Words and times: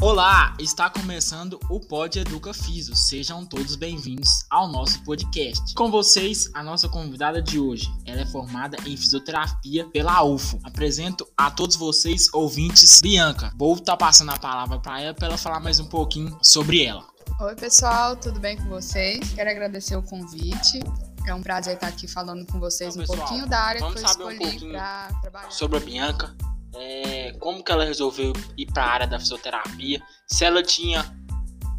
Olá, 0.00 0.54
está 0.60 0.88
começando 0.88 1.58
o 1.68 1.80
Pod 1.80 2.20
Educa 2.20 2.54
Fiso. 2.54 2.94
Sejam 2.94 3.44
todos 3.44 3.74
bem-vindos 3.74 4.46
ao 4.48 4.68
nosso 4.68 5.02
podcast. 5.02 5.74
Com 5.74 5.90
vocês, 5.90 6.48
a 6.54 6.62
nossa 6.62 6.88
convidada 6.88 7.42
de 7.42 7.58
hoje. 7.58 7.92
Ela 8.06 8.20
é 8.20 8.26
formada 8.26 8.76
em 8.86 8.96
fisioterapia 8.96 9.88
pela 9.88 10.22
UFO. 10.22 10.60
Apresento 10.62 11.26
a 11.36 11.50
todos 11.50 11.74
vocês, 11.74 12.32
ouvintes, 12.32 13.00
Bianca. 13.00 13.52
Vou 13.58 13.74
estar 13.74 13.96
passando 13.96 14.30
a 14.30 14.38
palavra 14.38 14.78
para 14.78 15.02
ela 15.02 15.14
para 15.14 15.26
ela 15.26 15.36
falar 15.36 15.58
mais 15.58 15.80
um 15.80 15.86
pouquinho 15.86 16.38
sobre 16.42 16.84
ela. 16.84 17.04
Oi, 17.40 17.56
pessoal, 17.56 18.14
tudo 18.14 18.38
bem 18.38 18.56
com 18.56 18.68
vocês? 18.68 19.32
Quero 19.32 19.50
agradecer 19.50 19.96
o 19.96 20.02
convite. 20.02 20.78
É 21.26 21.34
um 21.34 21.42
prazer 21.42 21.74
estar 21.74 21.88
aqui 21.88 22.06
falando 22.06 22.46
com 22.46 22.60
vocês 22.60 22.94
Então, 22.94 23.02
um 23.02 23.06
pessoal, 23.06 23.26
pouquinho 23.26 23.48
da 23.48 23.58
área 23.58 23.80
que 23.80 23.86
eu 23.86 23.90
um 23.90 24.06
escolhi 24.06 24.38
pouquinho 24.38 24.70
para 24.70 25.08
trabalhar. 25.20 25.50
Sobre 25.50 25.76
a 25.76 25.80
Bianca, 25.80 26.36
é, 26.78 27.32
como 27.40 27.62
que 27.62 27.72
ela 27.72 27.84
resolveu 27.84 28.32
ir 28.56 28.66
para 28.66 28.84
a 28.84 28.88
área 28.88 29.06
da 29.06 29.18
fisioterapia, 29.18 30.00
se 30.26 30.44
ela 30.44 30.62
tinha 30.62 31.04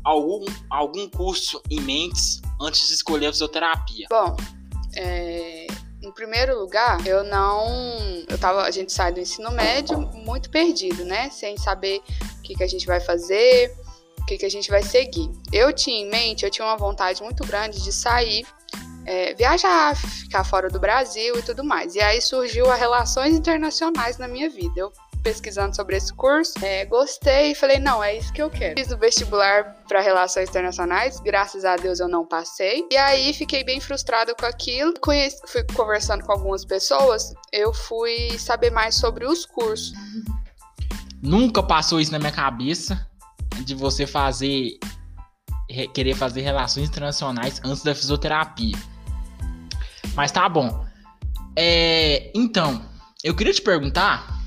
algum, 0.03 0.45
algum 0.69 1.09
curso 1.09 1.61
em 1.69 1.79
mente 1.81 2.41
antes 2.61 2.87
de 2.87 2.93
escolher 2.93 3.27
a 3.27 3.31
fisioterapia. 3.31 4.07
Bom, 4.09 4.35
é, 4.95 5.67
em 6.01 6.11
primeiro 6.11 6.59
lugar, 6.59 7.05
eu 7.07 7.23
não. 7.23 7.67
Eu 8.27 8.37
tava, 8.37 8.63
a 8.63 8.71
gente 8.71 8.91
sai 8.91 9.11
do 9.11 9.19
ensino 9.19 9.51
médio 9.51 9.99
muito 9.99 10.49
perdido, 10.49 11.05
né? 11.05 11.29
Sem 11.29 11.57
saber 11.57 12.01
o 12.37 12.41
que, 12.41 12.55
que 12.55 12.63
a 12.63 12.67
gente 12.67 12.85
vai 12.85 12.99
fazer, 12.99 13.75
o 14.19 14.25
que, 14.25 14.37
que 14.37 14.45
a 14.45 14.51
gente 14.51 14.69
vai 14.69 14.83
seguir. 14.83 15.29
Eu 15.51 15.73
tinha 15.73 16.01
em 16.01 16.09
mente, 16.09 16.45
eu 16.45 16.51
tinha 16.51 16.65
uma 16.65 16.77
vontade 16.77 17.21
muito 17.21 17.45
grande 17.45 17.81
de 17.81 17.91
sair, 17.91 18.45
é, 19.09 19.33
viajar, 19.33 19.95
ficar 19.95 20.43
fora 20.43 20.69
do 20.69 20.79
Brasil 20.79 21.35
e 21.35 21.41
tudo 21.41 21.63
mais. 21.63 21.95
E 21.95 21.99
aí 21.99 22.21
surgiu 22.21 22.69
a 22.69 22.75
Relações 22.75 23.35
Internacionais 23.35 24.19
na 24.19 24.27
minha 24.27 24.47
vida. 24.49 24.79
Eu 24.79 24.93
pesquisando 25.23 25.75
sobre 25.75 25.97
esse 25.97 26.13
curso, 26.13 26.53
é, 26.61 26.85
gostei 26.85 27.51
e 27.51 27.55
falei, 27.55 27.77
não, 27.77 28.01
é 28.01 28.15
isso 28.15 28.31
que 28.31 28.41
eu 28.41 28.49
quero. 28.49 28.79
Fiz 28.79 28.91
o 28.91 28.97
vestibular 28.97 29.75
para 29.87 29.99
Relações 29.99 30.47
Internacionais, 30.47 31.19
graças 31.19 31.65
a 31.65 31.75
Deus 31.75 31.99
eu 31.99 32.07
não 32.07 32.25
passei. 32.25 32.85
E 32.89 32.95
aí 32.95 33.33
fiquei 33.33 33.63
bem 33.63 33.81
frustrada 33.81 34.33
com 34.35 34.45
aquilo. 34.45 34.93
Conheci, 35.01 35.37
fui 35.47 35.63
conversando 35.75 36.23
com 36.23 36.31
algumas 36.31 36.63
pessoas, 36.63 37.33
eu 37.51 37.73
fui 37.73 38.37
saber 38.37 38.69
mais 38.69 38.95
sobre 38.95 39.25
os 39.25 39.45
cursos. 39.45 39.91
Nunca 41.21 41.61
passou 41.63 41.99
isso 41.99 42.11
na 42.11 42.19
minha 42.19 42.31
cabeça 42.31 43.05
de 43.65 43.75
você 43.75 44.07
fazer 44.07 44.79
re- 45.69 45.89
querer 45.89 46.15
fazer 46.15 46.41
relações 46.41 46.87
internacionais 46.87 47.59
antes 47.65 47.83
da 47.83 47.93
fisioterapia. 47.93 48.77
Mas 50.19 50.33
tá 50.33 50.49
bom. 50.49 50.85
É, 51.55 52.29
então, 52.35 52.83
eu 53.23 53.33
queria 53.33 53.53
te 53.53 53.61
perguntar 53.61 54.37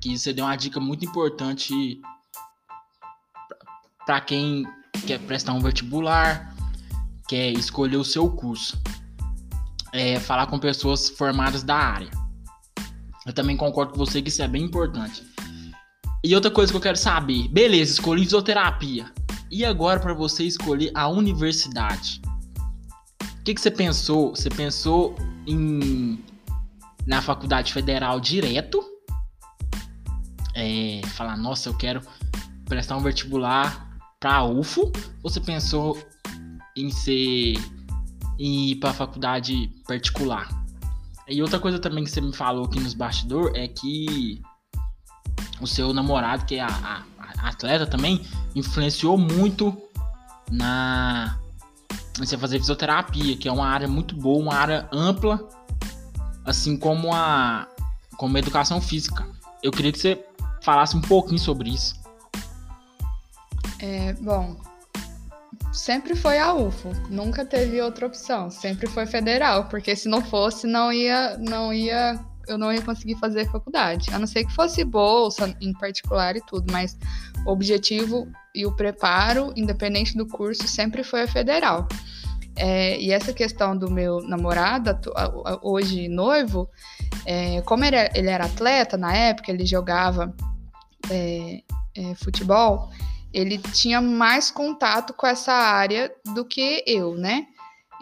que 0.00 0.18
você 0.18 0.32
deu 0.32 0.44
uma 0.44 0.56
dica 0.56 0.80
muito 0.80 1.04
importante 1.04 2.00
para 4.04 4.20
quem 4.20 4.66
quer 5.06 5.20
prestar 5.20 5.52
um 5.52 5.60
vestibular, 5.60 6.52
quer 7.28 7.52
escolher 7.52 7.96
o 7.96 8.02
seu 8.04 8.28
curso. 8.28 8.76
É, 9.92 10.18
falar 10.18 10.48
com 10.48 10.58
pessoas 10.58 11.10
formadas 11.10 11.62
da 11.62 11.76
área. 11.76 12.10
Eu 13.24 13.32
também 13.32 13.56
concordo 13.56 13.92
com 13.92 13.98
você 13.98 14.20
que 14.20 14.30
isso 14.30 14.42
é 14.42 14.48
bem 14.48 14.64
importante. 14.64 15.22
E 16.24 16.34
outra 16.34 16.50
coisa 16.50 16.72
que 16.72 16.76
eu 16.76 16.82
quero 16.82 16.98
saber, 16.98 17.46
beleza, 17.46 17.92
escolhi 17.92 18.24
fisioterapia. 18.24 19.12
E 19.48 19.64
agora 19.64 20.00
para 20.00 20.12
você 20.12 20.42
escolher 20.42 20.90
a 20.92 21.06
universidade? 21.06 22.20
Que, 23.46 23.54
que 23.54 23.60
você 23.60 23.70
pensou? 23.70 24.30
Você 24.34 24.48
pensou 24.48 25.14
em 25.46 26.20
na 27.06 27.22
faculdade 27.22 27.72
federal 27.72 28.18
direto? 28.18 28.84
É, 30.52 31.00
falar, 31.14 31.36
nossa, 31.36 31.68
eu 31.68 31.74
quero 31.76 32.00
prestar 32.64 32.96
um 32.96 33.00
vestibular 33.00 33.88
para 34.18 34.42
UFO? 34.42 34.90
Ou 35.22 35.30
você 35.30 35.38
pensou 35.38 35.96
em 36.76 36.90
ser 36.90 37.54
em 38.36 38.70
ir 38.70 38.76
para 38.80 38.92
faculdade 38.92 39.70
particular? 39.86 40.48
E 41.28 41.40
outra 41.40 41.60
coisa 41.60 41.78
também 41.78 42.02
que 42.02 42.10
você 42.10 42.20
me 42.20 42.34
falou 42.34 42.64
aqui 42.64 42.80
nos 42.80 42.94
bastidores 42.94 43.52
é 43.54 43.68
que 43.68 44.42
o 45.60 45.68
seu 45.68 45.94
namorado, 45.94 46.44
que 46.46 46.56
é 46.56 46.62
a, 46.62 46.66
a- 46.66 47.04
a 47.38 47.48
atleta 47.50 47.86
também, 47.86 48.26
influenciou 48.56 49.16
muito 49.16 49.80
na 50.50 51.38
você 52.24 52.38
fazer 52.38 52.58
fisioterapia, 52.58 53.36
que 53.36 53.48
é 53.48 53.52
uma 53.52 53.66
área 53.66 53.88
muito 53.88 54.16
boa, 54.16 54.42
uma 54.42 54.54
área 54.54 54.88
ampla, 54.92 55.48
assim 56.44 56.76
como 56.76 57.12
a 57.12 57.68
como 58.16 58.36
a 58.36 58.40
educação 58.40 58.80
física. 58.80 59.26
Eu 59.62 59.70
queria 59.70 59.92
que 59.92 59.98
você 59.98 60.24
falasse 60.62 60.96
um 60.96 61.00
pouquinho 61.00 61.38
sobre 61.38 61.70
isso. 61.70 61.94
É, 63.78 64.14
bom, 64.14 64.56
sempre 65.72 66.16
foi 66.16 66.38
a 66.38 66.54
UFO, 66.54 66.90
nunca 67.10 67.44
teve 67.44 67.80
outra 67.80 68.06
opção, 68.06 68.50
sempre 68.50 68.88
foi 68.88 69.06
federal, 69.06 69.68
porque 69.68 69.94
se 69.94 70.08
não 70.08 70.24
fosse, 70.24 70.66
não 70.66 70.90
ia, 70.90 71.36
não 71.36 71.72
ia, 71.72 72.18
eu 72.48 72.56
não 72.56 72.72
ia 72.72 72.80
conseguir 72.80 73.16
fazer 73.16 73.50
faculdade. 73.50 74.12
A 74.12 74.18
não 74.18 74.26
ser 74.26 74.44
que 74.44 74.54
fosse 74.54 74.82
bolsa 74.82 75.54
em 75.60 75.72
particular 75.74 76.36
e 76.36 76.40
tudo, 76.46 76.72
mas 76.72 76.96
o 77.44 77.50
objetivo 77.50 78.26
e 78.54 78.64
o 78.64 78.74
preparo, 78.74 79.52
independente 79.54 80.16
do 80.16 80.26
curso, 80.26 80.66
sempre 80.66 81.04
foi 81.04 81.22
a 81.22 81.28
federal. 81.28 81.86
É, 82.56 82.98
e 82.98 83.12
essa 83.12 83.32
questão 83.32 83.76
do 83.76 83.90
meu 83.90 84.22
namorado, 84.22 84.98
hoje 85.62 86.08
noivo, 86.08 86.68
é, 87.26 87.60
como 87.62 87.84
ele 87.84 87.96
era, 87.96 88.18
ele 88.18 88.30
era 88.30 88.46
atleta 88.46 88.96
na 88.96 89.14
época, 89.14 89.52
ele 89.52 89.66
jogava 89.66 90.34
é, 91.10 91.62
é, 91.94 92.14
futebol, 92.14 92.90
ele 93.32 93.58
tinha 93.58 94.00
mais 94.00 94.50
contato 94.50 95.12
com 95.12 95.26
essa 95.26 95.52
área 95.52 96.10
do 96.34 96.44
que 96.44 96.82
eu, 96.86 97.14
né? 97.14 97.46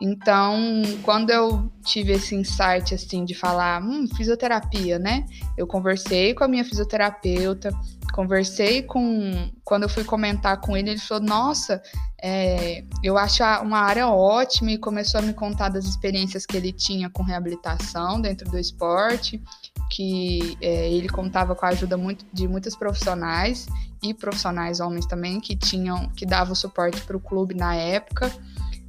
Então, 0.00 0.82
quando 1.02 1.30
eu 1.30 1.70
tive 1.84 2.12
esse 2.12 2.34
insight 2.34 2.94
assim 2.94 3.24
de 3.24 3.34
falar, 3.34 3.82
hum, 3.82 4.06
fisioterapia, 4.16 4.98
né? 4.98 5.24
Eu 5.56 5.66
conversei 5.66 6.34
com 6.34 6.44
a 6.44 6.48
minha 6.48 6.64
fisioterapeuta, 6.64 7.70
conversei 8.14 8.80
com. 8.80 9.50
Quando 9.64 9.82
eu 9.82 9.88
fui 9.88 10.04
comentar 10.04 10.60
com 10.60 10.76
ele, 10.76 10.90
ele 10.90 11.00
falou: 11.00 11.24
Nossa, 11.24 11.82
é, 12.22 12.84
eu 13.02 13.18
acho 13.18 13.42
uma 13.60 13.78
área 13.78 14.08
ótima 14.08 14.70
e 14.70 14.78
começou 14.78 15.18
a 15.18 15.22
me 15.22 15.34
contar 15.34 15.68
das 15.68 15.84
experiências 15.84 16.46
que 16.46 16.56
ele 16.56 16.70
tinha 16.70 17.10
com 17.10 17.24
reabilitação 17.24 18.20
dentro 18.20 18.48
do 18.48 18.56
esporte, 18.56 19.42
que 19.90 20.56
é, 20.60 20.88
ele 20.92 21.08
contava 21.08 21.56
com 21.56 21.66
a 21.66 21.70
ajuda 21.70 21.96
muito, 21.96 22.24
de 22.32 22.46
muitos 22.46 22.76
profissionais 22.76 23.66
e 24.00 24.14
profissionais 24.14 24.78
homens 24.78 25.06
também 25.06 25.40
que 25.40 25.56
tinham 25.56 26.08
que 26.10 26.24
davam 26.24 26.54
suporte 26.54 27.00
para 27.00 27.16
o 27.16 27.20
clube 27.20 27.54
na 27.54 27.74
época. 27.74 28.30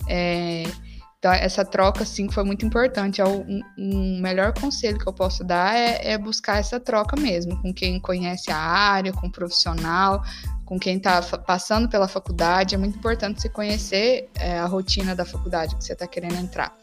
É, 0.08 0.66
então 1.26 1.34
essa 1.34 1.66
troca 1.66 2.04
assim 2.04 2.30
foi 2.30 2.44
muito 2.44 2.64
importante. 2.64 3.20
É 3.20 3.26
o 3.26 3.42
um, 3.42 3.62
um 3.76 4.22
melhor 4.22 4.54
conselho 4.54 5.00
que 5.00 5.08
eu 5.08 5.14
posso 5.14 5.44
dar 5.44 5.76
é, 5.76 6.12
é 6.12 6.18
buscar 6.20 6.60
essa 6.60 6.80
troca 6.80 7.20
mesmo 7.20 7.60
com 7.64 7.74
quem 7.74 8.00
conhece 8.00 8.52
a 8.52 8.58
área, 8.58 9.12
com 9.12 9.26
o 9.26 9.32
profissional, 9.32 10.24
com 10.64 10.78
quem 10.78 10.98
está 10.98 11.24
passando 11.24 11.90
pela 11.90 12.08
faculdade. 12.08 12.76
É 12.76 12.78
muito 12.78 13.00
importante 13.00 13.42
você 13.42 13.50
conhecer 13.50 14.30
é, 14.36 14.60
a 14.60 14.68
rotina 14.68 15.16
da 15.16 15.26
faculdade 15.26 15.76
que 15.76 15.84
você 15.84 15.94
está 15.94 16.06
querendo 16.06 16.36
entrar. 16.36 16.78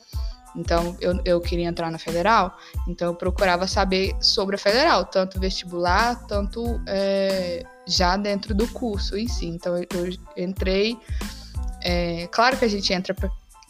Então, 0.56 0.97
eu, 1.00 1.20
eu 1.24 1.41
queria 1.41 1.69
entrar 1.69 1.91
na 1.92 1.97
federal, 1.97 2.54
então 2.86 3.09
eu 3.09 3.14
procurava 3.14 3.66
saber 3.69 4.12
sobre 4.20 4.56
a 4.56 4.59
federal, 4.59 5.04
tanto 5.04 5.41
vestibular, 5.41 6.26
tanto 6.26 6.82
é, 6.86 7.64
já 7.86 8.16
dentro 8.16 8.54
do 8.54 8.66
curso 8.69 9.16
em 9.16 9.28
si. 9.28 9.47
Então, 9.47 9.78
eu, 9.78 9.86
eu 9.94 10.44
entrei. 10.44 10.98
é, 11.80 12.26
claro 12.26 12.59
que 12.59 12.64
a 12.64 12.69
gente 12.69 12.92
entra 12.92 13.14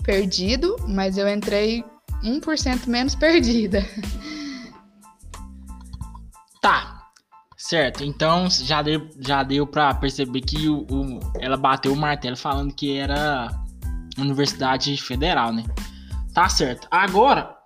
perdido, 0.03 0.77
mas 0.89 1.17
eu 1.17 1.29
entrei 1.29 1.85
1% 2.23 2.87
menos 2.89 3.15
perdida. 3.15 3.87
Tá, 6.61 7.03
certo. 7.57 8.05
Então 8.05 8.49
já 8.51 8.83
deu, 8.83 9.09
já 9.21 9.43
deu 9.43 9.67
pra 9.67 9.93
perceber 9.95 10.41
que 10.43 10.69
o, 10.69 10.87
o- 10.91 11.21
ela 11.41 11.57
bateu 11.57 11.93
o 11.93 11.97
martelo 11.97 12.37
falando 12.37 12.75
que 12.75 12.97
era 12.97 13.49
Universidade 14.19 14.97
Federal, 15.01 15.53
né? 15.53 15.65
Tá 16.33 16.49
certo. 16.49 16.87
Agora, 16.91 17.57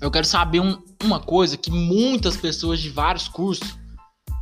eu 0.00 0.10
quero 0.10 0.26
saber 0.26 0.60
um- 0.60 0.82
uma 1.02 1.20
coisa 1.20 1.56
que 1.56 1.70
muitas 1.70 2.36
pessoas 2.36 2.80
de 2.80 2.90
vários 2.90 3.28
cursos 3.28 3.78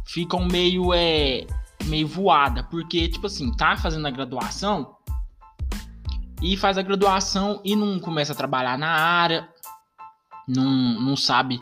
ficam 0.07 0.47
meio, 0.47 0.93
é, 0.95 1.47
meio 1.85 2.07
voada. 2.07 2.63
Porque, 2.65 3.09
tipo 3.09 3.27
assim, 3.27 3.53
tá 3.57 3.77
fazendo 3.77 4.07
a 4.07 4.11
graduação 4.11 4.97
e 6.43 6.57
faz 6.57 6.77
a 6.77 6.83
graduação 6.83 7.61
e 7.65 7.77
não 7.77 7.99
começa 8.01 8.33
a 8.33 8.37
trabalhar 8.37 8.77
na 8.77 8.89
área, 8.89 9.49
não, 10.49 11.01
não 11.01 11.17
sabe 11.17 11.61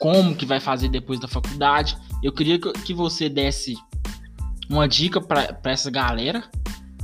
como 0.00 0.34
que 0.34 0.46
vai 0.46 0.58
fazer 0.58 0.88
depois 0.88 1.20
da 1.20 1.28
faculdade. 1.28 1.96
Eu 2.22 2.32
queria 2.32 2.58
que- 2.58 2.94
você 2.94 3.28
desse 3.28 3.76
uma 4.70 4.88
dica 4.88 5.20
para 5.20 5.58
essa 5.64 5.90
galera, 5.90 6.42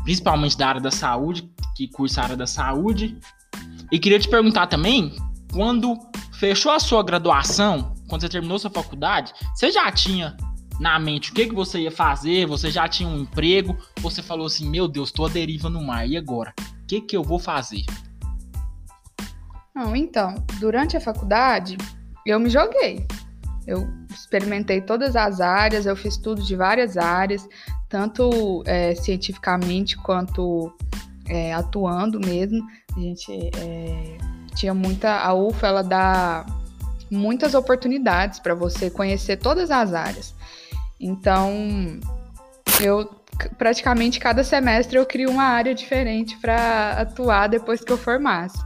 principalmente 0.03 0.57
da 0.57 0.69
área 0.69 0.81
da 0.81 0.91
saúde, 0.91 1.49
que 1.77 1.87
cursa 1.89 2.21
a 2.21 2.25
área 2.25 2.37
da 2.37 2.47
saúde. 2.47 3.19
E 3.93 3.99
queria 3.99 4.19
te 4.19 4.29
perguntar 4.29 4.67
também, 4.67 5.15
quando 5.53 5.97
fechou 6.33 6.73
a 6.73 6.81
sua 6.81 7.03
graduação, 7.03 7.95
quando 8.09 8.23
você 8.23 8.29
terminou 8.29 8.59
sua 8.59 8.71
faculdade, 8.71 9.33
você 9.55 9.71
já 9.71 9.91
tinha 9.93 10.37
na 10.81 10.99
mente 10.99 11.31
o 11.31 11.35
que, 11.35 11.47
que 11.47 11.55
você 11.55 11.81
ia 11.81 11.91
fazer? 11.91 12.47
Você 12.47 12.71
já 12.71 12.89
tinha 12.89 13.09
um 13.09 13.21
emprego? 13.21 13.77
Você 14.01 14.23
falou 14.23 14.47
assim: 14.47 14.69
Meu 14.69 14.89
Deus, 14.89 15.11
tô 15.13 15.27
à 15.27 15.29
deriva 15.29 15.69
no 15.69 15.83
mar, 15.85 16.09
e 16.09 16.17
agora? 16.17 16.55
Que, 16.89 17.03
que 17.03 17.17
eu 17.17 17.23
vou 17.23 17.39
fazer? 17.39 17.85
Não, 19.75 19.95
então, 19.95 20.35
durante 20.59 20.97
a 20.97 21.01
faculdade, 21.01 21.77
eu 22.27 22.41
me 22.41 22.51
joguei. 22.51 23.07
Eu 23.67 23.87
experimentei 24.11 24.81
todas 24.81 25.15
as 25.15 25.41
áreas, 25.41 25.87
eu 25.87 25.95
fiz 25.95 26.17
tudo 26.17 26.43
de 26.43 26.57
várias 26.57 26.97
áreas, 26.97 27.47
tanto 27.89 28.63
é, 28.67 28.95
cientificamente 28.95 29.97
quanto 29.99 30.73
é, 31.29 31.53
atuando 31.53 32.19
mesmo. 32.19 32.67
A 32.97 33.01
gente 33.01 33.31
é, 33.57 34.19
tinha 34.55 34.75
muita. 34.75 35.21
A 35.21 35.35
UFA 35.35 35.67
ela 35.67 35.83
dá 35.83 36.47
muitas 37.11 37.55
oportunidades 37.55 38.41
para 38.41 38.55
você 38.55 38.91
conhecer 38.91 39.37
todas 39.37 39.71
as 39.71 39.93
áreas. 39.93 40.35
Então, 40.99 42.01
eu 42.81 43.18
praticamente 43.57 44.19
cada 44.19 44.43
semestre 44.43 44.99
eu 44.99 45.07
crio 45.07 45.31
uma 45.31 45.45
área 45.45 45.75
diferente 45.75 46.37
para 46.39 46.93
atuar 46.93 47.49
depois 47.49 47.81
que 47.81 47.93
eu 47.93 47.99
formasse. 47.99 48.59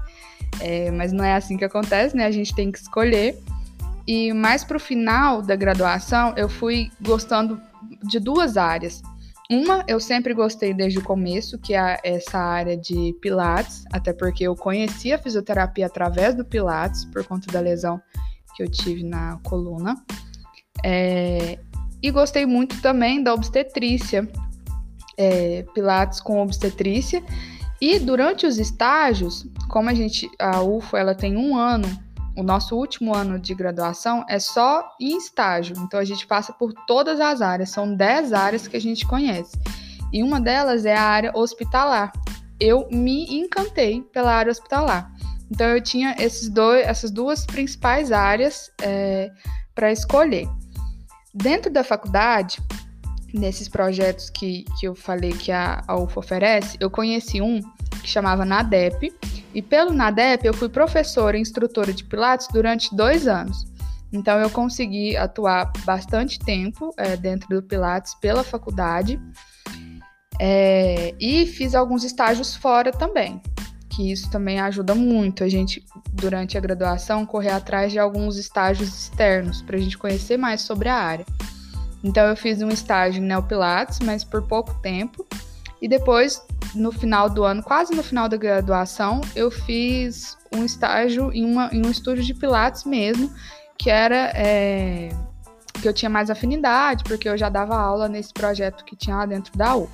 É, 0.60 0.90
mas 0.90 1.12
não 1.12 1.24
é 1.24 1.34
assim 1.34 1.56
que 1.56 1.64
acontece, 1.64 2.16
né? 2.16 2.26
A 2.26 2.30
gente 2.30 2.54
tem 2.54 2.70
que 2.70 2.78
escolher. 2.78 3.38
E 4.06 4.32
mais 4.32 4.64
para 4.64 4.76
o 4.76 4.80
final 4.80 5.42
da 5.42 5.56
graduação, 5.56 6.34
eu 6.36 6.48
fui 6.48 6.90
gostando 7.00 7.60
de 8.02 8.18
duas 8.18 8.56
áreas. 8.56 9.02
Uma 9.50 9.84
eu 9.86 10.00
sempre 10.00 10.32
gostei 10.32 10.72
desde 10.72 10.98
o 10.98 11.02
começo, 11.02 11.58
que 11.58 11.74
é 11.74 12.00
essa 12.02 12.38
área 12.38 12.76
de 12.76 13.14
Pilates, 13.20 13.84
até 13.92 14.12
porque 14.12 14.44
eu 14.44 14.56
conheci 14.56 15.12
a 15.12 15.18
fisioterapia 15.18 15.86
através 15.86 16.34
do 16.34 16.44
Pilates, 16.44 17.04
por 17.04 17.24
conta 17.26 17.52
da 17.52 17.60
lesão 17.60 18.00
que 18.56 18.62
eu 18.62 18.70
tive 18.70 19.04
na 19.04 19.38
coluna. 19.42 19.94
É, 20.84 21.58
e 22.02 22.10
gostei 22.10 22.46
muito 22.46 22.80
também 22.80 23.22
da 23.22 23.32
obstetrícia, 23.34 24.28
é, 25.16 25.64
Pilates 25.74 26.20
com 26.20 26.40
obstetrícia. 26.40 27.22
E 27.80 27.98
durante 27.98 28.46
os 28.46 28.58
estágios, 28.58 29.46
como 29.68 29.88
a 29.88 29.94
gente, 29.94 30.30
a 30.38 30.62
UFO, 30.62 30.96
ela 30.96 31.14
tem 31.14 31.36
um 31.36 31.56
ano, 31.56 31.88
o 32.36 32.42
nosso 32.42 32.76
último 32.76 33.14
ano 33.14 33.38
de 33.38 33.54
graduação 33.54 34.24
é 34.28 34.38
só 34.38 34.88
em 35.00 35.16
estágio. 35.16 35.76
Então 35.80 36.00
a 36.00 36.04
gente 36.04 36.26
passa 36.26 36.52
por 36.52 36.72
todas 36.86 37.20
as 37.20 37.42
áreas, 37.42 37.70
são 37.70 37.94
10 37.94 38.32
áreas 38.32 38.68
que 38.68 38.76
a 38.76 38.80
gente 38.80 39.06
conhece. 39.06 39.58
E 40.12 40.22
uma 40.22 40.40
delas 40.40 40.84
é 40.84 40.94
a 40.94 41.02
área 41.02 41.32
hospitalar. 41.34 42.12
Eu 42.60 42.88
me 42.90 43.26
encantei 43.34 44.02
pela 44.12 44.32
área 44.32 44.50
hospitalar. 44.50 45.10
Então 45.50 45.66
eu 45.66 45.82
tinha 45.82 46.14
esses 46.18 46.48
dois, 46.48 46.86
essas 46.86 47.10
duas 47.10 47.44
principais 47.44 48.12
áreas 48.12 48.70
é, 48.80 49.30
para 49.74 49.92
escolher. 49.92 50.48
Dentro 51.34 51.70
da 51.70 51.82
faculdade, 51.82 52.62
nesses 53.32 53.68
projetos 53.68 54.30
que, 54.30 54.64
que 54.78 54.86
eu 54.86 54.94
falei 54.94 55.32
que 55.32 55.50
a, 55.50 55.82
a 55.86 55.96
oferece, 55.96 56.76
eu 56.80 56.90
conheci 56.90 57.40
um 57.40 57.60
que 58.02 58.08
chamava 58.08 58.44
NADEP, 58.44 59.12
e 59.54 59.62
pelo 59.62 59.92
NADEP 59.92 60.46
eu 60.46 60.54
fui 60.54 60.68
professora 60.68 61.36
e 61.36 61.40
instrutora 61.40 61.92
de 61.92 62.04
Pilates 62.04 62.48
durante 62.48 62.94
dois 62.94 63.26
anos. 63.28 63.66
Então 64.12 64.38
eu 64.38 64.50
consegui 64.50 65.16
atuar 65.16 65.72
bastante 65.84 66.38
tempo 66.38 66.92
é, 66.96 67.16
dentro 67.16 67.48
do 67.48 67.62
Pilates 67.62 68.14
pela 68.16 68.44
faculdade 68.44 69.20
é, 70.38 71.14
e 71.18 71.46
fiz 71.46 71.74
alguns 71.74 72.04
estágios 72.04 72.54
fora 72.54 72.90
também 72.90 73.40
que 73.94 74.10
isso 74.10 74.30
também 74.30 74.58
ajuda 74.58 74.94
muito 74.94 75.44
a 75.44 75.48
gente, 75.48 75.84
durante 76.12 76.56
a 76.56 76.60
graduação, 76.60 77.26
correr 77.26 77.50
atrás 77.50 77.92
de 77.92 77.98
alguns 77.98 78.38
estágios 78.38 78.88
externos 78.88 79.60
para 79.60 79.76
a 79.76 79.78
gente 79.78 79.98
conhecer 79.98 80.38
mais 80.38 80.62
sobre 80.62 80.88
a 80.88 80.94
área. 80.94 81.26
Então, 82.02 82.26
eu 82.26 82.36
fiz 82.36 82.60
um 82.62 82.68
estágio 82.68 83.22
em 83.22 83.26
Neopilates, 83.26 84.00
mas 84.00 84.24
por 84.24 84.42
pouco 84.42 84.74
tempo. 84.80 85.26
E 85.80 85.88
depois, 85.88 86.44
no 86.74 86.92
final 86.92 87.28
do 87.28 87.44
ano, 87.44 87.62
quase 87.62 87.94
no 87.94 88.02
final 88.02 88.28
da 88.28 88.36
graduação, 88.36 89.20
eu 89.34 89.50
fiz 89.50 90.36
um 90.54 90.64
estágio 90.64 91.32
em, 91.32 91.44
uma, 91.44 91.68
em 91.72 91.84
um 91.84 91.90
estúdio 91.90 92.24
de 92.24 92.34
Pilates 92.34 92.84
mesmo, 92.84 93.32
que 93.76 93.90
era. 93.90 94.32
É, 94.34 95.08
que 95.80 95.88
eu 95.88 95.92
tinha 95.92 96.08
mais 96.08 96.30
afinidade, 96.30 97.02
porque 97.02 97.28
eu 97.28 97.36
já 97.36 97.48
dava 97.48 97.76
aula 97.76 98.08
nesse 98.08 98.32
projeto 98.32 98.84
que 98.84 98.94
tinha 98.94 99.16
lá 99.16 99.26
dentro 99.26 99.56
da 99.58 99.74
U. 99.74 99.90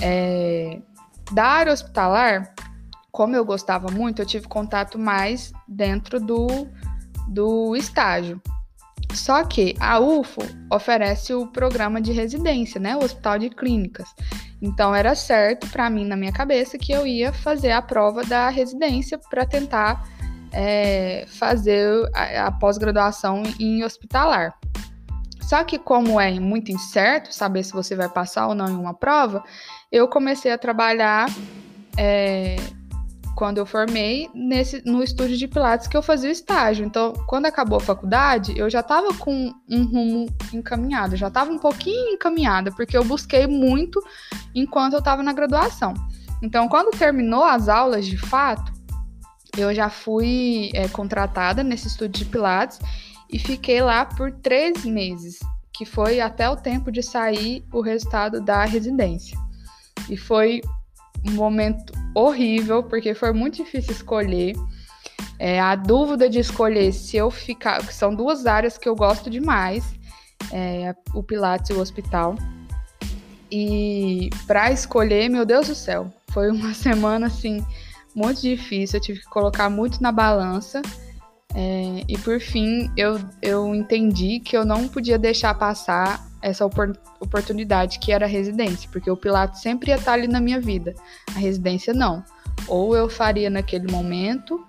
É, 0.00 0.80
da 1.30 1.44
área 1.44 1.72
hospitalar, 1.72 2.52
como 3.12 3.36
eu 3.36 3.44
gostava 3.44 3.88
muito, 3.92 4.20
eu 4.20 4.26
tive 4.26 4.48
contato 4.48 4.98
mais 4.98 5.52
dentro 5.68 6.18
do, 6.18 6.66
do 7.28 7.76
estágio. 7.76 8.42
Só 9.14 9.44
que 9.44 9.74
a 9.78 10.00
UFO 10.00 10.42
oferece 10.70 11.34
o 11.34 11.46
programa 11.46 12.00
de 12.00 12.12
residência, 12.12 12.80
né? 12.80 12.96
O 12.96 13.04
Hospital 13.04 13.38
de 13.38 13.50
Clínicas. 13.50 14.08
Então 14.60 14.94
era 14.94 15.14
certo 15.14 15.68
para 15.68 15.90
mim 15.90 16.06
na 16.06 16.16
minha 16.16 16.32
cabeça 16.32 16.78
que 16.78 16.92
eu 16.92 17.06
ia 17.06 17.32
fazer 17.32 17.72
a 17.72 17.82
prova 17.82 18.24
da 18.24 18.48
residência 18.48 19.18
para 19.18 19.44
tentar 19.44 20.08
é, 20.52 21.24
fazer 21.26 22.08
a, 22.14 22.46
a 22.46 22.52
pós-graduação 22.52 23.42
em 23.58 23.84
hospitalar. 23.84 24.54
Só 25.40 25.64
que 25.64 25.78
como 25.78 26.20
é 26.20 26.38
muito 26.40 26.72
incerto 26.72 27.34
saber 27.34 27.62
se 27.64 27.72
você 27.72 27.94
vai 27.94 28.08
passar 28.08 28.46
ou 28.48 28.54
não 28.54 28.68
em 28.68 28.74
uma 28.74 28.94
prova, 28.94 29.44
eu 29.90 30.08
comecei 30.08 30.50
a 30.50 30.56
trabalhar 30.56 31.26
é, 31.98 32.56
quando 33.34 33.58
eu 33.58 33.66
formei 33.66 34.28
nesse 34.34 34.82
no 34.84 35.02
estúdio 35.02 35.36
de 35.36 35.48
pilates 35.48 35.86
que 35.86 35.96
eu 35.96 36.02
fazia 36.02 36.28
o 36.28 36.32
estágio. 36.32 36.84
Então, 36.84 37.12
quando 37.26 37.46
acabou 37.46 37.78
a 37.78 37.80
faculdade, 37.80 38.56
eu 38.56 38.68
já 38.68 38.80
estava 38.80 39.12
com 39.14 39.52
um 39.68 39.84
rumo 39.84 40.26
encaminhado, 40.52 41.16
já 41.16 41.28
estava 41.28 41.50
um 41.50 41.58
pouquinho 41.58 42.10
encaminhada, 42.10 42.70
porque 42.72 42.96
eu 42.96 43.04
busquei 43.04 43.46
muito 43.46 44.02
enquanto 44.54 44.94
eu 44.94 44.98
estava 44.98 45.22
na 45.22 45.32
graduação. 45.32 45.94
Então, 46.42 46.68
quando 46.68 46.96
terminou 46.96 47.44
as 47.44 47.68
aulas 47.68 48.06
de 48.06 48.16
fato, 48.16 48.72
eu 49.56 49.74
já 49.74 49.88
fui 49.88 50.70
é, 50.74 50.88
contratada 50.88 51.62
nesse 51.62 51.88
estúdio 51.88 52.24
de 52.24 52.30
pilates 52.30 52.78
e 53.30 53.38
fiquei 53.38 53.80
lá 53.80 54.04
por 54.04 54.32
três 54.32 54.84
meses, 54.84 55.38
que 55.72 55.84
foi 55.84 56.20
até 56.20 56.48
o 56.48 56.56
tempo 56.56 56.90
de 56.90 57.02
sair 57.02 57.64
o 57.72 57.80
resultado 57.80 58.40
da 58.40 58.64
residência. 58.64 59.38
E 60.08 60.16
foi 60.16 60.60
um 61.26 61.32
momento 61.32 61.92
horrível, 62.14 62.82
porque 62.82 63.14
foi 63.14 63.32
muito 63.32 63.56
difícil 63.56 63.92
escolher. 63.92 64.54
É, 65.38 65.60
a 65.60 65.74
dúvida 65.74 66.28
de 66.28 66.38
escolher 66.38 66.92
se 66.92 67.16
eu 67.16 67.30
ficar. 67.30 67.82
São 67.92 68.14
duas 68.14 68.46
áreas 68.46 68.78
que 68.78 68.88
eu 68.88 68.94
gosto 68.94 69.28
demais: 69.28 69.84
é, 70.52 70.94
o 71.14 71.22
Pilates 71.22 71.70
e 71.70 71.72
o 71.72 71.80
hospital. 71.80 72.36
E 73.50 74.30
para 74.46 74.70
escolher, 74.72 75.28
meu 75.28 75.44
Deus 75.44 75.68
do 75.68 75.74
céu, 75.74 76.12
foi 76.30 76.50
uma 76.50 76.72
semana 76.74 77.26
assim 77.26 77.64
muito 78.14 78.40
difícil. 78.40 78.98
Eu 78.98 79.02
tive 79.02 79.20
que 79.20 79.26
colocar 79.26 79.68
muito 79.68 80.02
na 80.02 80.12
balança. 80.12 80.80
É, 81.54 82.02
e 82.08 82.16
por 82.18 82.40
fim, 82.40 82.90
eu, 82.96 83.20
eu 83.42 83.74
entendi 83.74 84.40
que 84.40 84.56
eu 84.56 84.64
não 84.64 84.88
podia 84.88 85.18
deixar 85.18 85.52
passar 85.54 86.31
essa 86.42 86.66
oportunidade 86.66 87.98
que 87.98 88.12
era 88.12 88.26
a 88.26 88.28
residência, 88.28 88.88
porque 88.90 89.10
o 89.10 89.16
Pilates 89.16 89.62
sempre 89.62 89.90
ia 89.90 89.96
estar 89.96 90.14
ali 90.14 90.26
na 90.26 90.40
minha 90.40 90.60
vida, 90.60 90.94
a 91.34 91.38
residência 91.38 91.94
não. 91.94 92.24
Ou 92.66 92.96
eu 92.96 93.08
faria 93.08 93.48
naquele 93.48 93.90
momento, 93.90 94.62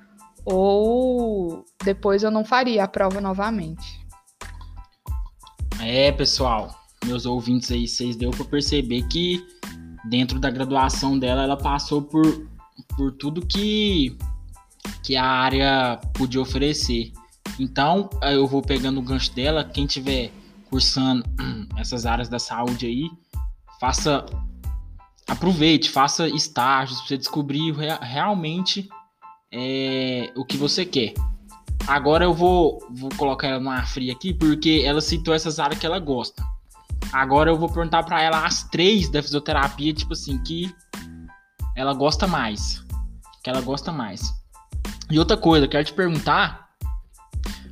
ou 0.46 1.66
depois 1.84 2.24
eu 2.24 2.32
não 2.32 2.46
faria 2.46 2.84
a 2.84 2.88
prova 2.88 3.20
novamente. 3.20 4.00
É, 5.82 6.12
pessoal, 6.12 6.74
meus 7.06 7.26
ouvintes 7.26 7.72
aí, 7.72 7.88
vocês 7.88 8.16
deu 8.16 8.32
para 8.32 8.46
perceber 8.46 9.02
que 9.08 9.44
dentro 10.06 10.40
da 10.40 10.50
graduação 10.50 11.18
dela, 11.18 11.44
ela 11.44 11.58
passou 11.58 12.02
por, 12.02 12.48
por 12.96 13.12
tudo 13.14 13.46
que 13.46 14.16
que 15.02 15.16
a 15.16 15.26
área 15.26 16.00
podia 16.14 16.42
oferecer. 16.42 17.12
Então, 17.60 18.10
eu 18.22 18.48
vou 18.48 18.62
pegando 18.62 19.00
o 19.00 19.04
gancho 19.04 19.34
dela. 19.34 19.64
Quem 19.64 19.86
tiver 19.86 20.32
cursando 20.74 21.24
essas 21.78 22.04
áreas 22.08 22.28
da 22.28 22.40
saúde 22.40 22.88
aí, 22.88 23.12
faça. 23.80 24.26
Aproveite, 25.28 25.90
faça 25.90 26.28
estágios 26.28 27.00
para 27.00 27.08
você 27.08 27.18
descobrir 27.18 27.74
realmente 28.02 28.90
é, 29.52 30.34
o 30.36 30.44
que 30.44 30.58
você 30.58 30.84
quer. 30.84 31.14
Agora 31.88 32.26
eu 32.26 32.34
vou, 32.34 32.86
vou 32.92 33.10
colocar 33.16 33.48
ela 33.48 33.60
numa 33.60 33.86
fria 33.86 34.12
aqui, 34.12 34.34
porque 34.34 34.84
ela 34.86 35.00
citou 35.00 35.34
essas 35.34 35.60
áreas 35.60 35.80
que 35.80 35.86
ela 35.86 35.98
gosta. 36.00 36.44
Agora 37.14 37.50
eu 37.50 37.58
vou 37.58 37.70
perguntar 37.70 38.04
para 38.04 38.22
ela 38.22 38.46
as 38.46 38.64
três 38.64 39.10
da 39.10 39.24
fisioterapia, 39.24 39.94
tipo 39.94 40.12
assim, 40.12 40.38
que 40.44 40.74
ela 41.74 41.94
gosta 41.94 42.28
mais. 42.28 42.86
Que 43.44 43.50
ela 43.50 43.62
gosta 43.62 43.94
mais. 43.94 44.34
E 45.10 45.18
outra 45.18 45.38
coisa, 45.38 45.70
quero 45.70 45.86
te 45.86 45.94
perguntar, 45.94 46.70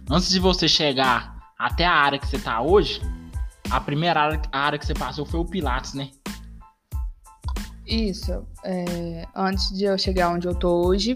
antes 0.09 0.29
de 0.29 0.39
você 0.39 0.69
chegar 0.69 1.40
até 1.61 1.85
a 1.85 1.93
área 1.93 2.17
que 2.17 2.25
você 2.25 2.39
tá 2.39 2.59
hoje, 2.59 2.99
a 3.69 3.79
primeira 3.79 4.19
área, 4.19 4.41
a 4.51 4.59
área 4.59 4.79
que 4.79 4.85
você 4.85 4.95
passou 4.95 5.25
foi 5.25 5.39
o 5.39 5.45
Pilates, 5.45 5.93
né? 5.93 6.09
Isso. 7.85 8.47
É, 8.63 9.27
antes 9.35 9.71
de 9.77 9.85
eu 9.85 9.95
chegar 9.95 10.29
onde 10.29 10.47
eu 10.47 10.55
tô 10.55 10.87
hoje, 10.87 11.15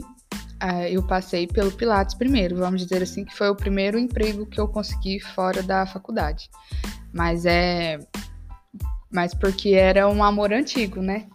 é, 0.62 0.92
eu 0.92 1.02
passei 1.02 1.48
pelo 1.48 1.72
Pilates 1.72 2.14
primeiro, 2.14 2.58
vamos 2.58 2.84
dizer 2.84 3.02
assim, 3.02 3.26
que 3.26 3.36
foi 3.36 3.50
o 3.50 3.56
primeiro 3.56 3.98
emprego 3.98 4.46
que 4.46 4.60
eu 4.60 4.68
consegui 4.68 5.20
fora 5.20 5.64
da 5.64 5.88
faculdade. 5.88 6.48
Mas 7.12 7.46
é. 7.48 7.98
Mas 9.12 9.34
porque 9.34 9.70
era 9.70 10.08
um 10.08 10.24
amor 10.24 10.54
antigo, 10.54 11.02
né? 11.02 11.26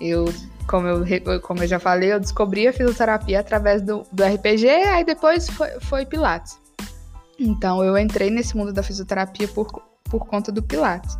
Eu, 0.00 0.24
como 0.66 0.88
eu, 0.88 1.40
como 1.40 1.62
eu 1.62 1.68
já 1.68 1.78
falei, 1.78 2.12
eu 2.12 2.18
descobri 2.18 2.66
a 2.66 2.72
fisioterapia 2.72 3.38
através 3.38 3.80
do, 3.80 4.04
do 4.10 4.24
RPG, 4.24 4.68
aí 4.68 5.04
depois 5.04 5.48
foi, 5.48 5.78
foi 5.80 6.04
Pilates. 6.04 6.65
Então 7.38 7.84
eu 7.84 7.96
entrei 7.98 8.30
nesse 8.30 8.56
mundo 8.56 8.72
da 8.72 8.82
fisioterapia 8.82 9.48
por, 9.48 9.66
por 10.04 10.26
conta 10.26 10.50
do 10.50 10.62
Pilates. 10.62 11.16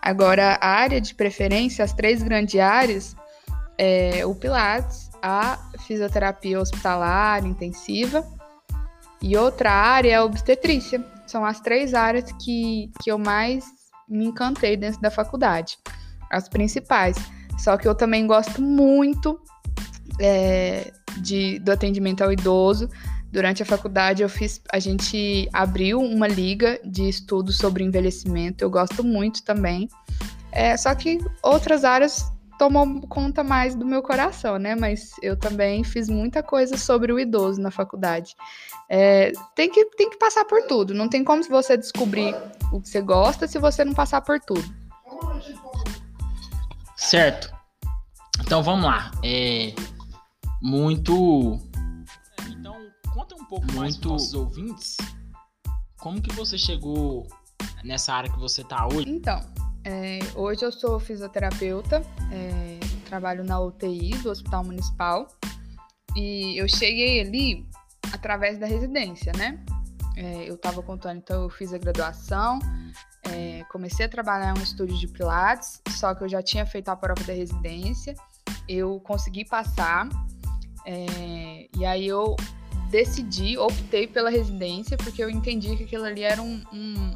Agora, 0.00 0.58
a 0.60 0.68
área 0.68 1.00
de 1.00 1.14
preferência, 1.14 1.84
as 1.84 1.92
três 1.92 2.22
grandes 2.22 2.60
áreas, 2.60 3.16
é 3.78 4.24
o 4.24 4.34
Pilates, 4.34 5.10
a 5.20 5.58
fisioterapia 5.86 6.60
hospitalar 6.60 7.44
intensiva 7.44 8.24
e 9.20 9.36
outra 9.36 9.72
área 9.72 10.10
é 10.10 10.14
a 10.14 10.24
obstetrícia. 10.24 11.04
São 11.26 11.44
as 11.44 11.60
três 11.60 11.92
áreas 11.92 12.30
que, 12.40 12.90
que 13.02 13.10
eu 13.10 13.18
mais 13.18 13.64
me 14.08 14.26
encantei 14.26 14.76
dentro 14.76 15.00
da 15.00 15.10
faculdade, 15.10 15.78
as 16.30 16.48
principais. 16.48 17.16
Só 17.58 17.76
que 17.76 17.88
eu 17.88 17.94
também 17.94 18.26
gosto 18.26 18.62
muito 18.62 19.40
é, 20.20 20.92
de, 21.18 21.58
do 21.58 21.72
atendimento 21.72 22.22
ao 22.22 22.32
idoso. 22.32 22.88
Durante 23.36 23.62
a 23.62 23.66
faculdade 23.66 24.22
eu 24.22 24.30
fiz, 24.30 24.62
a 24.72 24.78
gente 24.78 25.46
abriu 25.52 26.00
uma 26.00 26.26
liga 26.26 26.80
de 26.82 27.06
estudos 27.06 27.58
sobre 27.58 27.84
envelhecimento. 27.84 28.64
Eu 28.64 28.70
gosto 28.70 29.04
muito 29.04 29.44
também. 29.44 29.90
É, 30.50 30.74
só 30.74 30.94
que 30.94 31.18
outras 31.42 31.84
áreas 31.84 32.32
tomou 32.58 33.02
conta 33.02 33.44
mais 33.44 33.74
do 33.74 33.84
meu 33.84 34.02
coração, 34.02 34.58
né? 34.58 34.74
Mas 34.74 35.10
eu 35.20 35.36
também 35.36 35.84
fiz 35.84 36.08
muita 36.08 36.42
coisa 36.42 36.78
sobre 36.78 37.12
o 37.12 37.20
idoso 37.20 37.60
na 37.60 37.70
faculdade. 37.70 38.34
É, 38.88 39.32
tem, 39.54 39.68
que, 39.68 39.84
tem 39.84 40.08
que 40.08 40.16
passar 40.16 40.46
por 40.46 40.62
tudo. 40.62 40.94
Não 40.94 41.06
tem 41.06 41.22
como 41.22 41.42
você 41.42 41.76
descobrir 41.76 42.34
o 42.72 42.80
que 42.80 42.88
você 42.88 43.02
gosta 43.02 43.46
se 43.46 43.58
você 43.58 43.84
não 43.84 43.92
passar 43.92 44.22
por 44.22 44.40
tudo. 44.40 44.64
Certo. 46.96 47.52
Então 48.40 48.62
vamos 48.62 48.86
lá. 48.86 49.10
É 49.22 49.74
muito. 50.62 51.60
Conta 53.16 53.34
um 53.34 53.46
pouco 53.46 53.64
muito... 53.64 53.78
mais 53.78 53.96
para 53.96 54.12
os 54.12 54.34
ouvintes. 54.34 54.98
Como 55.98 56.20
que 56.20 56.30
você 56.34 56.58
chegou 56.58 57.26
nessa 57.82 58.12
área 58.12 58.30
que 58.30 58.38
você 58.38 58.60
está 58.60 58.86
hoje? 58.86 59.08
Então, 59.08 59.40
é, 59.84 60.18
hoje 60.34 60.62
eu 60.62 60.70
sou 60.70 61.00
fisioterapeuta, 61.00 62.02
é, 62.30 62.78
trabalho 63.06 63.42
na 63.42 63.58
UTI 63.58 64.10
do 64.18 64.28
Hospital 64.28 64.64
Municipal 64.64 65.28
e 66.14 66.60
eu 66.60 66.68
cheguei 66.68 67.22
ali 67.22 67.66
através 68.12 68.58
da 68.58 68.66
residência, 68.66 69.32
né? 69.34 69.64
É, 70.14 70.46
eu 70.46 70.56
estava 70.56 70.82
contando, 70.82 71.16
então 71.16 71.44
eu 71.44 71.48
fiz 71.48 71.72
a 71.72 71.78
graduação, 71.78 72.58
é, 73.30 73.64
comecei 73.72 74.04
a 74.04 74.10
trabalhar 74.10 74.54
em 74.54 74.60
um 74.60 74.62
estúdio 74.62 74.98
de 74.98 75.08
Pilates, 75.08 75.80
só 75.88 76.14
que 76.14 76.22
eu 76.22 76.28
já 76.28 76.42
tinha 76.42 76.66
feito 76.66 76.90
a 76.90 76.96
prova 76.96 77.24
da 77.24 77.32
residência, 77.32 78.14
eu 78.68 79.00
consegui 79.00 79.46
passar, 79.46 80.06
é, 80.84 81.66
e 81.74 81.86
aí 81.86 82.06
eu 82.06 82.36
decidi, 82.90 83.58
optei 83.58 84.06
pela 84.06 84.30
residência, 84.30 84.96
porque 84.96 85.22
eu 85.22 85.30
entendi 85.30 85.76
que 85.76 85.84
aquilo 85.84 86.04
ali 86.04 86.22
era 86.22 86.40
um, 86.40 86.62
um, 86.72 87.14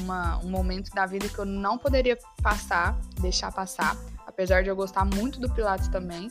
uma, 0.00 0.38
um 0.38 0.50
momento 0.50 0.90
da 0.90 1.06
vida 1.06 1.28
que 1.28 1.38
eu 1.38 1.44
não 1.44 1.78
poderia 1.78 2.18
passar, 2.42 2.98
deixar 3.20 3.52
passar, 3.52 3.96
apesar 4.26 4.62
de 4.62 4.68
eu 4.68 4.76
gostar 4.76 5.04
muito 5.04 5.40
do 5.40 5.52
Pilates 5.52 5.88
também. 5.88 6.30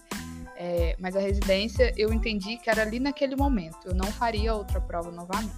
É, 0.57 0.95
mas 0.99 1.15
a 1.15 1.19
residência 1.19 1.93
eu 1.97 2.13
entendi 2.13 2.57
que 2.57 2.69
era 2.69 2.81
ali 2.81 2.97
naquele 2.99 3.35
momento, 3.35 3.77
eu 3.85 3.93
não 3.93 4.09
faria 4.11 4.55
outra 4.55 4.79
prova 4.79 5.11
novamente. 5.11 5.53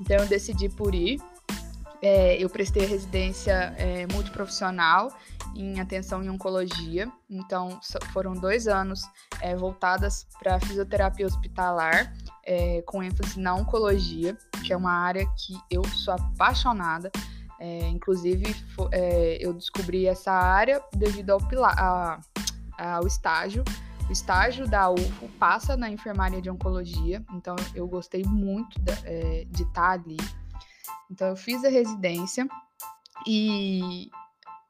Então 0.00 0.16
eu 0.16 0.26
decidi 0.26 0.68
por 0.68 0.94
ir. 0.94 1.20
É, 2.02 2.42
eu 2.42 2.48
prestei 2.48 2.86
residência 2.86 3.74
é, 3.76 4.06
multiprofissional 4.10 5.12
em 5.54 5.80
atenção 5.80 6.22
em 6.22 6.30
oncologia, 6.30 7.10
então 7.28 7.78
foram 8.12 8.32
dois 8.32 8.66
anos 8.66 9.02
é, 9.40 9.54
voltadas 9.54 10.26
para 10.38 10.58
fisioterapia 10.60 11.26
hospitalar, 11.26 12.12
é, 12.50 12.82
com 12.82 13.00
ênfase 13.00 13.38
na 13.38 13.54
oncologia, 13.54 14.36
que 14.64 14.72
é 14.72 14.76
uma 14.76 14.90
área 14.90 15.24
que 15.36 15.56
eu 15.70 15.84
sou 15.84 16.14
apaixonada. 16.14 17.12
É, 17.60 17.86
inclusive, 17.88 18.56
eu 19.38 19.52
descobri 19.52 20.06
essa 20.06 20.32
área 20.32 20.82
devido 20.92 21.30
ao, 21.30 21.40
a, 21.62 22.20
ao 22.76 23.06
estágio 23.06 23.62
o 24.08 24.12
estágio 24.12 24.66
da 24.66 24.90
UFO 24.90 25.28
passa 25.38 25.76
na 25.76 25.88
enfermaria 25.88 26.42
de 26.42 26.50
oncologia, 26.50 27.24
então 27.32 27.54
eu 27.76 27.86
gostei 27.86 28.24
muito 28.24 28.76
de, 28.80 28.90
é, 29.04 29.46
de 29.48 29.62
estar 29.62 29.82
tá 29.82 29.90
ali. 29.90 30.16
Então 31.08 31.28
eu 31.28 31.36
fiz 31.36 31.64
a 31.64 31.68
residência 31.68 32.48
e 33.24 34.10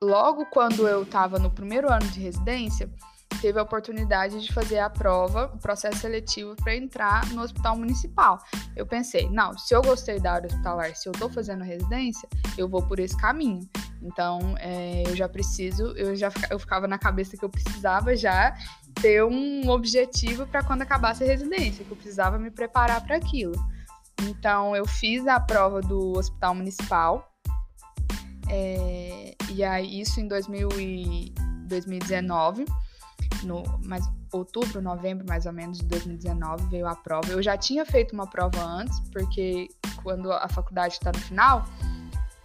logo 0.03 0.45
quando 0.45 0.87
eu 0.87 1.05
estava 1.05 1.39
no 1.39 1.51
primeiro 1.51 1.91
ano 1.91 2.07
de 2.09 2.21
residência, 2.21 2.93
teve 3.41 3.59
a 3.59 3.63
oportunidade 3.63 4.41
de 4.41 4.53
fazer 4.53 4.79
a 4.79 4.91
prova, 4.91 5.51
o 5.55 5.59
processo 5.59 5.99
seletivo 5.99 6.55
para 6.57 6.75
entrar 6.75 7.27
no 7.31 7.43
hospital 7.43 7.77
municipal. 7.77 8.39
Eu 8.77 8.87
pensei, 8.87 9.29
não, 9.31 9.57
se 9.57 9.75
eu 9.75 9.83
gostei 9.83 10.21
da 10.21 10.35
área 10.35 10.47
hospitalar, 10.47 10.95
se 10.95 11.09
eu 11.09 11.13
estou 11.13 11.31
fazendo 11.31 11.65
residência, 11.65 12.29
eu 12.59 12.69
vou 12.69 12.83
por 12.83 12.99
esse 12.99 13.17
caminho. 13.17 13.69
Então, 14.03 14.55
é, 14.59 15.05
eu 15.07 15.15
já 15.15 15.29
preciso, 15.29 15.93
eu 15.97 16.17
já 16.17 16.31
eu 16.51 16.59
ficava 16.59 16.87
na 16.87 16.99
cabeça 16.99 17.37
que 17.37 17.45
eu 17.45 17.51
precisava 17.51 18.17
já 18.17 18.57
ter 19.01 19.23
um 19.25 19.69
objetivo 19.69 20.47
para 20.47 20.63
quando 20.63 20.83
acabasse 20.83 21.23
a 21.23 21.27
residência, 21.27 21.85
que 21.85 21.91
eu 21.91 21.97
precisava 21.97 22.39
me 22.39 22.51
preparar 22.51 23.05
para 23.05 23.17
aquilo. 23.17 23.55
Então, 24.23 24.77
eu 24.77 24.87
fiz 24.87 25.27
a 25.27 25.41
prova 25.41 25.81
do 25.81 26.19
hospital 26.19 26.55
municipal, 26.55 27.31
é, 28.49 29.35
e 29.51 29.63
aí 29.63 30.01
isso 30.01 30.21
em 30.21 30.27
2000 30.27 30.69
e 30.81 31.35
2019, 31.69 32.65
no 33.43 33.63
mais 33.85 34.05
outubro, 34.33 34.81
novembro 34.81 35.27
mais 35.27 35.47
ou 35.47 35.53
menos 35.53 35.79
de 35.79 35.87
2019 35.87 36.67
veio 36.69 36.87
a 36.87 36.95
prova. 36.95 37.29
Eu 37.29 37.43
já 37.43 37.57
tinha 37.57 37.85
feito 37.85 38.13
uma 38.13 38.27
prova 38.27 38.63
antes, 38.63 39.01
porque 39.13 39.69
quando 40.03 40.33
a 40.33 40.49
faculdade 40.49 40.95
está 40.95 41.13
no 41.13 41.19
final, 41.19 41.67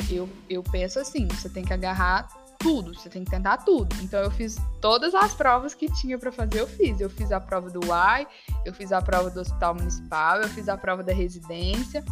eu, 0.10 0.30
eu 0.50 0.63
penso 0.63 1.00
assim, 1.00 1.27
você 1.27 1.50
tem 1.50 1.63
que 1.63 1.74
agarrar 1.74 2.27
tudo, 2.65 2.96
você 2.96 3.10
tem 3.10 3.24
que 3.24 3.30
tentar 3.30 3.58
tudo. 3.58 3.96
Então 4.01 4.20
eu 4.20 4.32
fiz 4.32 4.58
todas 4.82 5.13
as 5.13 5.34
provas 5.34 5.74
que 5.74 5.88
tinha 5.94 6.18
para 6.18 6.32
fazer, 6.32 6.60
eu 6.60 6.68
fiz. 6.68 7.00
Eu 7.00 7.10
fiz 7.10 7.32
a 7.32 7.39
prova 7.39 7.70
do 7.70 7.86
UAI, 7.88 8.27
eu 8.65 8.74
fiz 8.74 8.92
a 8.92 9.01
prova 9.01 9.30
do 9.30 9.39
Hospital 9.39 9.75
Municipal, 9.75 10.42
eu 10.42 10.50
fiz 10.50 10.68
a 10.68 10.77
prova 10.77 11.04
da 11.04 11.13
residência. 11.13 12.04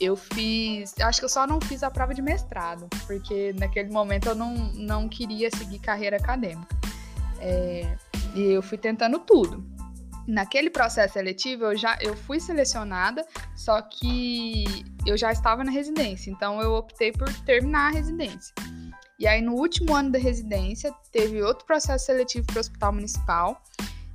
Eu 0.00 0.16
fiz, 0.16 0.94
acho 0.98 1.20
que 1.20 1.24
eu 1.26 1.28
só 1.28 1.46
não 1.46 1.60
fiz 1.60 1.82
a 1.82 1.90
prova 1.90 2.14
de 2.14 2.22
mestrado, 2.22 2.88
porque 3.06 3.54
naquele 3.58 3.90
momento 3.90 4.30
eu 4.30 4.34
não, 4.34 4.54
não 4.72 5.08
queria 5.08 5.48
seguir 5.54 5.78
carreira 5.78 6.16
acadêmica. 6.16 6.74
É, 7.42 7.96
e 8.34 8.44
eu 8.44 8.62
fui 8.62 8.78
tentando 8.78 9.18
tudo 9.18 9.72
naquele 10.26 10.70
processo 10.70 11.14
seletivo 11.14 11.64
eu 11.64 11.76
já 11.76 11.98
eu 12.00 12.16
fui 12.16 12.40
selecionada, 12.40 13.24
só 13.54 13.80
que 13.82 14.64
eu 15.06 15.16
já 15.16 15.32
estava 15.32 15.64
na 15.64 15.70
residência, 15.70 16.30
então 16.30 16.60
eu 16.60 16.72
optei 16.74 17.12
por 17.12 17.32
terminar 17.44 17.88
a 17.88 17.90
residência. 17.90 18.54
E 19.18 19.26
aí 19.26 19.40
no 19.40 19.52
último 19.52 19.94
ano 19.94 20.10
da 20.10 20.18
residência 20.18 20.92
teve 21.10 21.42
outro 21.42 21.64
processo 21.66 22.06
seletivo 22.06 22.46
para 22.46 22.56
o 22.56 22.60
hospital 22.60 22.92
municipal. 22.92 23.62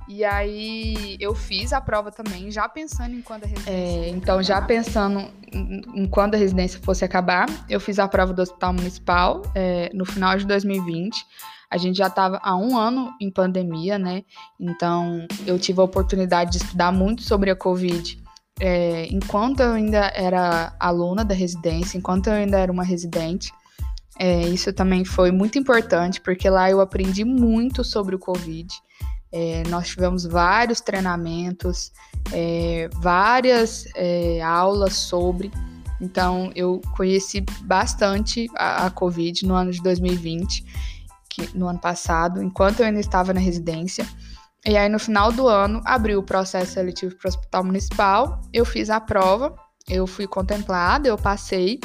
E 0.06 0.24
aí 0.24 1.18
eu 1.20 1.34
fiz 1.34 1.70
a 1.70 1.82
prova 1.82 2.10
também, 2.10 2.50
já 2.50 2.66
pensando 2.66 3.14
em 3.14 3.20
quando 3.20 3.44
a 3.44 3.46
residência. 3.46 3.70
É, 3.70 4.08
então, 4.08 4.42
já 4.42 4.60
pensando 4.62 5.30
em, 5.52 5.82
em, 5.94 6.06
quando 6.06 6.34
a 6.34 6.38
residência 6.38 6.80
fosse 6.82 7.04
acabar, 7.04 7.46
eu 7.68 7.78
fiz 7.78 7.98
a 7.98 8.08
prova 8.08 8.32
do 8.32 8.40
hospital 8.40 8.72
municipal 8.72 9.42
é, 9.54 9.90
no 9.92 10.06
final 10.06 10.38
de 10.38 10.46
2020. 10.46 11.26
A 11.70 11.76
gente 11.76 11.96
já 11.96 12.06
estava 12.06 12.40
há 12.42 12.56
um 12.56 12.76
ano 12.76 13.12
em 13.20 13.30
pandemia, 13.30 13.98
né? 13.98 14.22
Então 14.58 15.26
eu 15.46 15.58
tive 15.58 15.80
a 15.80 15.84
oportunidade 15.84 16.52
de 16.52 16.56
estudar 16.58 16.92
muito 16.92 17.22
sobre 17.22 17.50
a 17.50 17.56
Covid. 17.56 18.22
É, 18.60 19.06
enquanto 19.10 19.60
eu 19.60 19.72
ainda 19.72 20.10
era 20.14 20.74
aluna 20.80 21.24
da 21.24 21.34
residência, 21.34 21.96
enquanto 21.96 22.26
eu 22.26 22.32
ainda 22.32 22.58
era 22.58 22.72
uma 22.72 22.82
residente, 22.82 23.52
é, 24.18 24.40
isso 24.48 24.72
também 24.72 25.04
foi 25.04 25.30
muito 25.30 25.58
importante, 25.58 26.20
porque 26.20 26.50
lá 26.50 26.68
eu 26.68 26.80
aprendi 26.80 27.24
muito 27.24 27.84
sobre 27.84 28.16
o 28.16 28.18
Covid. 28.18 28.68
É, 29.30 29.62
nós 29.68 29.88
tivemos 29.88 30.24
vários 30.24 30.80
treinamentos, 30.80 31.92
é, 32.32 32.88
várias 32.94 33.84
é, 33.94 34.40
aulas 34.42 34.94
sobre. 34.94 35.52
Então, 36.00 36.50
eu 36.54 36.80
conheci 36.96 37.44
bastante 37.62 38.48
a, 38.56 38.86
a 38.86 38.90
Covid 38.90 39.46
no 39.46 39.54
ano 39.54 39.70
de 39.70 39.82
2020 39.82 40.64
no 41.54 41.68
ano 41.68 41.78
passado, 41.78 42.42
enquanto 42.42 42.80
eu 42.80 42.86
ainda 42.86 43.00
estava 43.00 43.32
na 43.32 43.40
residência. 43.40 44.06
E 44.66 44.76
aí, 44.76 44.88
no 44.88 44.98
final 44.98 45.32
do 45.32 45.48
ano, 45.48 45.80
abriu 45.84 46.18
o 46.18 46.22
processo 46.22 46.72
seletivo 46.72 47.14
para 47.16 47.28
o 47.28 47.30
Hospital 47.30 47.64
Municipal. 47.64 48.40
Eu 48.52 48.64
fiz 48.64 48.90
a 48.90 49.00
prova, 49.00 49.54
eu 49.88 50.06
fui 50.06 50.26
contemplada, 50.26 51.08
eu 51.08 51.16
passei. 51.16 51.80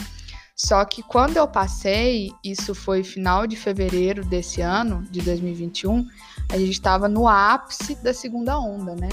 Só 0.55 0.83
que 0.85 1.01
quando 1.01 1.37
eu 1.37 1.47
passei, 1.47 2.31
isso 2.43 2.75
foi 2.75 3.03
final 3.03 3.47
de 3.47 3.55
fevereiro 3.55 4.23
desse 4.23 4.61
ano, 4.61 5.03
de 5.09 5.21
2021, 5.21 6.05
a 6.51 6.57
gente 6.57 6.71
estava 6.71 7.07
no 7.07 7.27
ápice 7.27 7.95
da 7.95 8.13
segunda 8.13 8.59
onda, 8.59 8.95
né? 8.95 9.09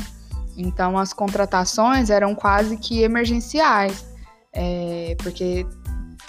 Então 0.57 0.99
as 0.99 1.13
contratações 1.13 2.11
eram 2.11 2.35
quase 2.35 2.77
que 2.77 3.03
emergenciais, 3.03 4.05
é, 4.53 5.17
porque 5.19 5.67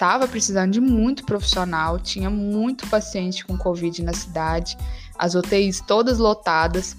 estava 0.02 0.26
precisando 0.26 0.72
de 0.72 0.80
muito 0.80 1.24
profissional, 1.24 1.96
tinha 1.96 2.28
muito 2.28 2.88
paciente 2.88 3.44
com 3.44 3.56
Covid 3.56 4.02
na 4.02 4.12
cidade, 4.12 4.76
as 5.16 5.36
UTIs 5.36 5.80
todas 5.80 6.18
lotadas. 6.18 6.96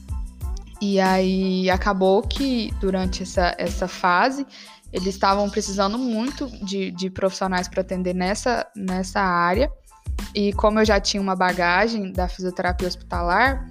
E 0.82 1.02
aí 1.02 1.70
acabou 1.70 2.22
que 2.22 2.74
durante 2.80 3.24
essa, 3.24 3.54
essa 3.58 3.90
fase 3.90 4.48
eles 4.94 5.16
estavam 5.16 5.50
precisando 5.50 5.98
muito 5.98 6.48
de, 6.66 6.92
de 6.92 7.10
profissionais 7.10 7.68
para 7.68 7.82
atender 7.82 8.14
nessa, 8.14 8.66
nessa 8.74 9.20
área. 9.20 9.70
E 10.34 10.54
como 10.54 10.80
eu 10.80 10.86
já 10.86 10.98
tinha 10.98 11.22
uma 11.22 11.36
bagagem 11.36 12.10
da 12.14 12.30
fisioterapia 12.30 12.88
hospitalar, 12.88 13.68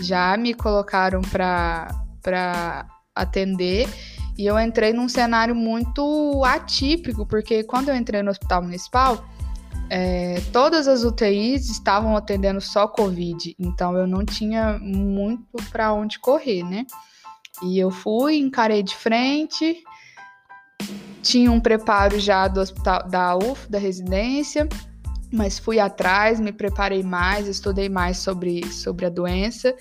já 0.00 0.36
me 0.36 0.54
colocaram 0.54 1.22
para 1.22 2.86
atender. 3.16 3.88
E 4.36 4.46
eu 4.46 4.58
entrei 4.58 4.92
num 4.92 5.08
cenário 5.08 5.54
muito 5.54 6.42
atípico, 6.44 7.26
porque 7.26 7.64
quando 7.64 7.88
eu 7.88 7.96
entrei 7.96 8.22
no 8.22 8.30
hospital 8.30 8.62
municipal, 8.62 9.24
é, 9.88 10.42
todas 10.52 10.88
as 10.88 11.04
UTIs 11.04 11.70
estavam 11.70 12.16
atendendo 12.16 12.60
só 12.60 12.86
Covid, 12.86 13.54
então 13.58 13.96
eu 13.96 14.06
não 14.06 14.24
tinha 14.24 14.78
muito 14.80 15.56
para 15.70 15.92
onde 15.92 16.18
correr, 16.18 16.62
né? 16.64 16.84
E 17.62 17.78
eu 17.78 17.90
fui, 17.90 18.36
encarei 18.36 18.82
de 18.82 18.94
frente, 18.94 19.82
tinha 21.22 21.50
um 21.50 21.60
preparo 21.60 22.18
já 22.20 22.46
do 22.48 22.60
hospital 22.60 23.08
da 23.08 23.36
UF, 23.36 23.70
da 23.70 23.78
residência, 23.78 24.68
mas 25.32 25.58
fui 25.58 25.80
atrás, 25.80 26.38
me 26.38 26.52
preparei 26.52 27.02
mais, 27.02 27.48
estudei 27.48 27.88
mais 27.88 28.18
sobre, 28.18 28.66
sobre 28.70 29.06
a 29.06 29.08
doença 29.08 29.74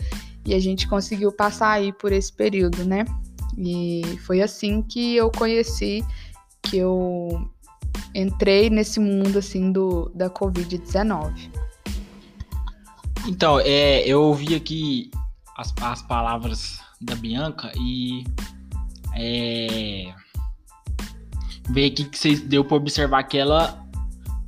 e 0.45 0.53
a 0.53 0.59
gente 0.59 0.88
conseguiu 0.88 1.31
passar 1.31 1.71
aí 1.71 1.91
por 1.91 2.12
esse 2.12 2.31
período, 2.31 2.85
né? 2.85 3.05
E 3.57 4.01
foi 4.25 4.41
assim 4.41 4.81
que 4.81 5.15
eu 5.15 5.31
conheci, 5.31 6.03
que 6.63 6.77
eu 6.77 7.50
entrei 8.13 8.69
nesse 8.69 9.00
mundo 9.00 9.38
assim 9.38 9.71
do 9.71 10.12
da 10.13 10.29
Covid-19. 10.29 11.51
Então, 13.27 13.59
é, 13.59 14.07
eu 14.07 14.21
ouvi 14.21 14.55
aqui 14.55 15.09
as, 15.57 15.74
as 15.81 16.01
palavras 16.01 16.79
da 17.01 17.15
Bianca 17.15 17.71
e 17.75 18.24
é, 19.15 20.13
ver 21.69 21.91
aqui 21.91 22.05
que 22.05 22.17
vocês 22.17 22.41
deu 22.41 22.63
para 22.63 22.77
observar 22.77 23.24
que 23.24 23.38
ela 23.38 23.83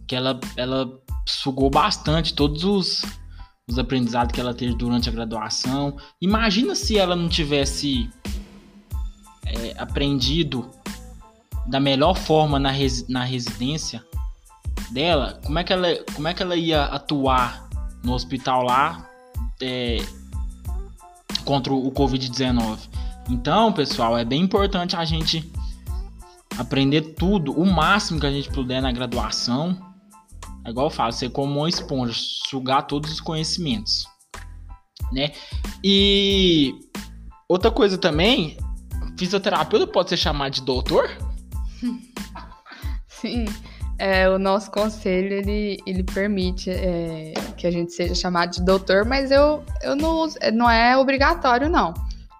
que 0.06 0.16
ela, 0.16 0.40
ela 0.56 0.90
sugou 1.28 1.70
bastante 1.70 2.34
todos 2.34 2.64
os, 2.64 3.06
os 3.68 3.78
aprendizados 3.78 4.34
que 4.34 4.40
ela 4.40 4.54
teve 4.54 4.74
durante 4.76 5.10
a 5.10 5.12
graduação. 5.12 5.98
Imagina 6.22 6.76
se 6.76 6.98
ela 6.98 7.14
não 7.16 7.28
tivesse 7.28 8.10
é, 9.48 9.74
aprendido 9.78 10.70
da 11.68 11.80
melhor 11.80 12.16
forma 12.16 12.60
na, 12.60 12.72
res, 12.72 13.08
na 13.08 13.24
residência 13.24 14.04
dela, 14.92 15.40
como 15.44 15.60
é 15.60 15.64
que 15.64 15.74
ela, 15.74 15.88
como 16.16 16.28
é 16.28 16.34
que 16.34 16.42
ela 16.42 16.56
ia 16.56 16.86
atuar 16.86 17.68
no 18.04 18.14
hospital 18.14 18.64
lá 18.64 19.10
é, 19.62 19.98
contra 21.44 21.74
o 21.74 21.92
Covid-19? 21.92 22.78
Então, 23.30 23.74
pessoal, 23.74 24.18
é 24.18 24.24
bem 24.24 24.42
importante 24.42 24.96
a 24.96 25.04
gente 25.04 25.52
aprender 26.58 27.02
tudo, 27.14 27.52
o 27.52 27.66
máximo 27.66 28.20
que 28.20 28.26
a 28.26 28.32
gente 28.32 28.50
puder 28.50 28.82
na 28.82 28.92
graduação. 28.92 29.78
É 30.66 30.70
igual 30.70 30.88
eu 30.88 30.92
falo, 30.92 31.12
ser 31.12 31.30
como 31.30 31.60
uma 31.60 31.70
esponja, 31.70 32.14
sugar 32.16 32.84
todos 32.84 33.12
os 33.12 33.22
conhecimentos, 33.22 34.06
né? 35.12 35.32
E 35.84 36.74
outra 37.48 37.72
coisa 37.72 37.98
também, 37.98 38.58
fisioterapeuta 39.18 39.88
pode 39.88 40.10
ser 40.10 40.18
chamado 40.18 40.54
de 40.54 40.62
doutor? 40.62 41.10
Sim, 43.08 43.46
é, 44.00 44.30
o 44.30 44.38
nosso 44.38 44.70
conselho 44.70 45.34
ele, 45.34 45.80
ele 45.86 46.04
permite 46.04 46.70
é, 46.70 47.34
que 47.56 47.66
a 47.66 47.72
gente 47.72 47.92
seja 47.92 48.14
chamado 48.14 48.52
de 48.52 48.64
doutor, 48.64 49.06
mas 49.06 49.32
eu, 49.32 49.64
eu 49.82 49.96
não 49.96 50.18
uso, 50.18 50.38
não 50.54 50.70
é 50.70 50.96
obrigatório 50.96 51.70
não, 51.70 51.94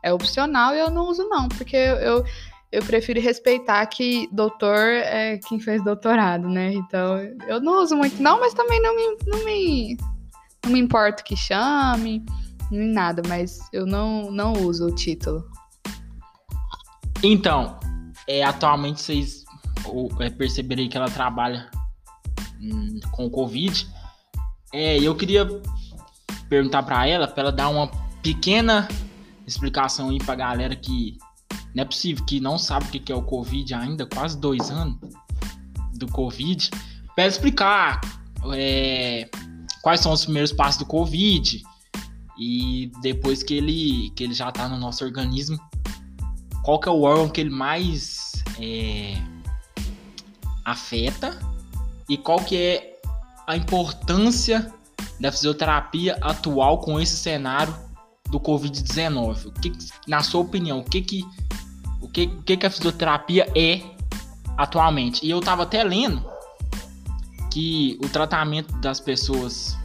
é 0.04 0.14
opcional 0.14 0.76
e 0.76 0.80
eu 0.80 0.92
não 0.92 1.08
uso 1.08 1.28
não, 1.28 1.48
porque 1.50 1.76
eu, 1.76 2.24
eu 2.72 2.84
prefiro 2.84 3.20
respeitar 3.20 3.86
que 3.88 4.30
doutor 4.32 4.78
é 4.78 5.40
quem 5.48 5.60
fez 5.60 5.84
doutorado, 5.84 6.48
né? 6.48 6.74
Então, 6.74 7.18
eu 7.48 7.60
não 7.60 7.82
uso 7.82 7.96
muito 7.96 8.22
não, 8.22 8.40
mas 8.40 8.54
também 8.54 8.82
não 8.82 8.96
me, 8.96 9.18
não 9.26 9.46
me, 9.46 9.98
não 10.64 10.72
me 10.72 10.80
importo 10.80 11.24
que 11.24 11.36
chame, 11.36 12.24
nem 12.70 12.90
nada, 12.90 13.22
mas 13.28 13.60
eu 13.74 13.86
não, 13.86 14.30
não 14.30 14.54
uso 14.54 14.88
o 14.88 14.96
título. 14.96 15.44
Então, 17.24 17.80
é, 18.28 18.44
atualmente 18.44 19.02
vocês 19.02 19.44
é, 20.20 20.30
perceberem 20.30 20.90
que 20.90 20.98
ela 20.98 21.10
trabalha 21.10 21.70
hum, 22.62 23.00
com 23.12 23.26
o 23.26 23.30
Covid. 23.30 23.88
É, 24.74 25.00
eu 25.00 25.16
queria 25.16 25.48
perguntar 26.50 26.84
para 26.84 27.08
ela, 27.08 27.28
para 27.28 27.44
ela 27.44 27.52
dar 27.52 27.70
uma 27.70 27.88
pequena 28.22 28.88
explicação 29.46 30.10
aí 30.10 30.18
pra 30.18 30.36
galera 30.36 30.76
que 30.76 31.18
não 31.74 31.84
é 31.84 31.86
possível 31.86 32.26
que 32.26 32.40
não 32.40 32.58
sabe 32.58 32.86
o 32.86 32.90
que 32.90 33.12
é 33.12 33.16
o 33.16 33.22
Covid 33.22 33.74
ainda, 33.74 34.06
quase 34.06 34.38
dois 34.38 34.70
anos 34.70 34.98
do 35.94 36.08
Covid. 36.08 36.70
Para 37.16 37.28
explicar 37.28 38.02
é, 38.54 39.30
quais 39.82 40.02
são 40.02 40.12
os 40.12 40.24
primeiros 40.24 40.52
passos 40.52 40.80
do 40.80 40.86
Covid 40.86 41.64
e 42.38 42.92
depois 43.02 43.42
que 43.42 43.54
ele, 43.54 44.12
que 44.16 44.24
ele 44.24 44.34
já 44.34 44.50
está 44.50 44.68
no 44.68 44.78
nosso 44.78 45.04
organismo, 45.04 45.58
qual 46.68 46.80
que 46.80 46.90
é 46.90 46.92
o 46.92 47.04
órgão 47.04 47.30
que 47.30 47.40
ele 47.40 47.50
mais 47.50 48.44
é, 48.60 49.16
afeta 50.66 51.40
e 52.10 52.18
qual 52.18 52.40
que 52.40 52.58
é 52.58 53.00
a 53.48 53.56
importância 53.56 54.74
da 55.18 55.32
fisioterapia 55.32 56.18
atual 56.22 56.80
com 56.80 57.00
esse 57.00 57.16
cenário 57.16 57.74
do 58.30 58.38
Covid-19. 58.38 59.46
O 59.46 59.52
que, 59.54 59.72
na 60.06 60.22
sua 60.22 60.42
opinião, 60.42 60.80
o 60.80 60.84
que 60.84 61.02
que 61.02 61.24
o 62.02 62.10
que, 62.10 62.26
o 62.26 62.44
que, 62.44 62.58
que 62.58 62.66
a 62.66 62.70
fisioterapia 62.70 63.50
é 63.56 63.82
atualmente. 64.58 65.26
E 65.26 65.30
eu 65.30 65.40
tava 65.40 65.64
até 65.64 65.82
lendo 65.86 66.22
que 67.50 67.98
o 68.04 68.10
tratamento 68.10 68.76
das 68.80 69.00
pessoas 69.00 69.78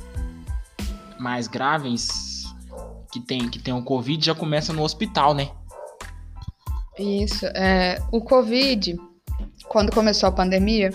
mais 1.16 1.46
graves 1.46 2.52
que 3.12 3.20
tem, 3.20 3.48
que 3.48 3.60
tem 3.60 3.72
o 3.72 3.84
Covid 3.84 4.26
já 4.26 4.34
começa 4.34 4.72
no 4.72 4.82
hospital, 4.82 5.32
né? 5.32 5.52
Isso. 6.98 7.46
É, 7.46 7.98
o 8.10 8.20
Covid, 8.20 8.96
quando 9.68 9.92
começou 9.92 10.28
a 10.28 10.32
pandemia, 10.32 10.90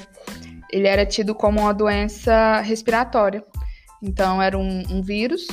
ele 0.71 0.87
era 0.87 1.05
tido 1.05 1.33
como 1.33 1.61
uma 1.61 1.73
doença 1.73 2.61
respiratória. 2.61 3.43
Então, 4.01 4.41
era 4.41 4.57
um, 4.57 4.83
um 4.89 5.01
vírus 5.01 5.47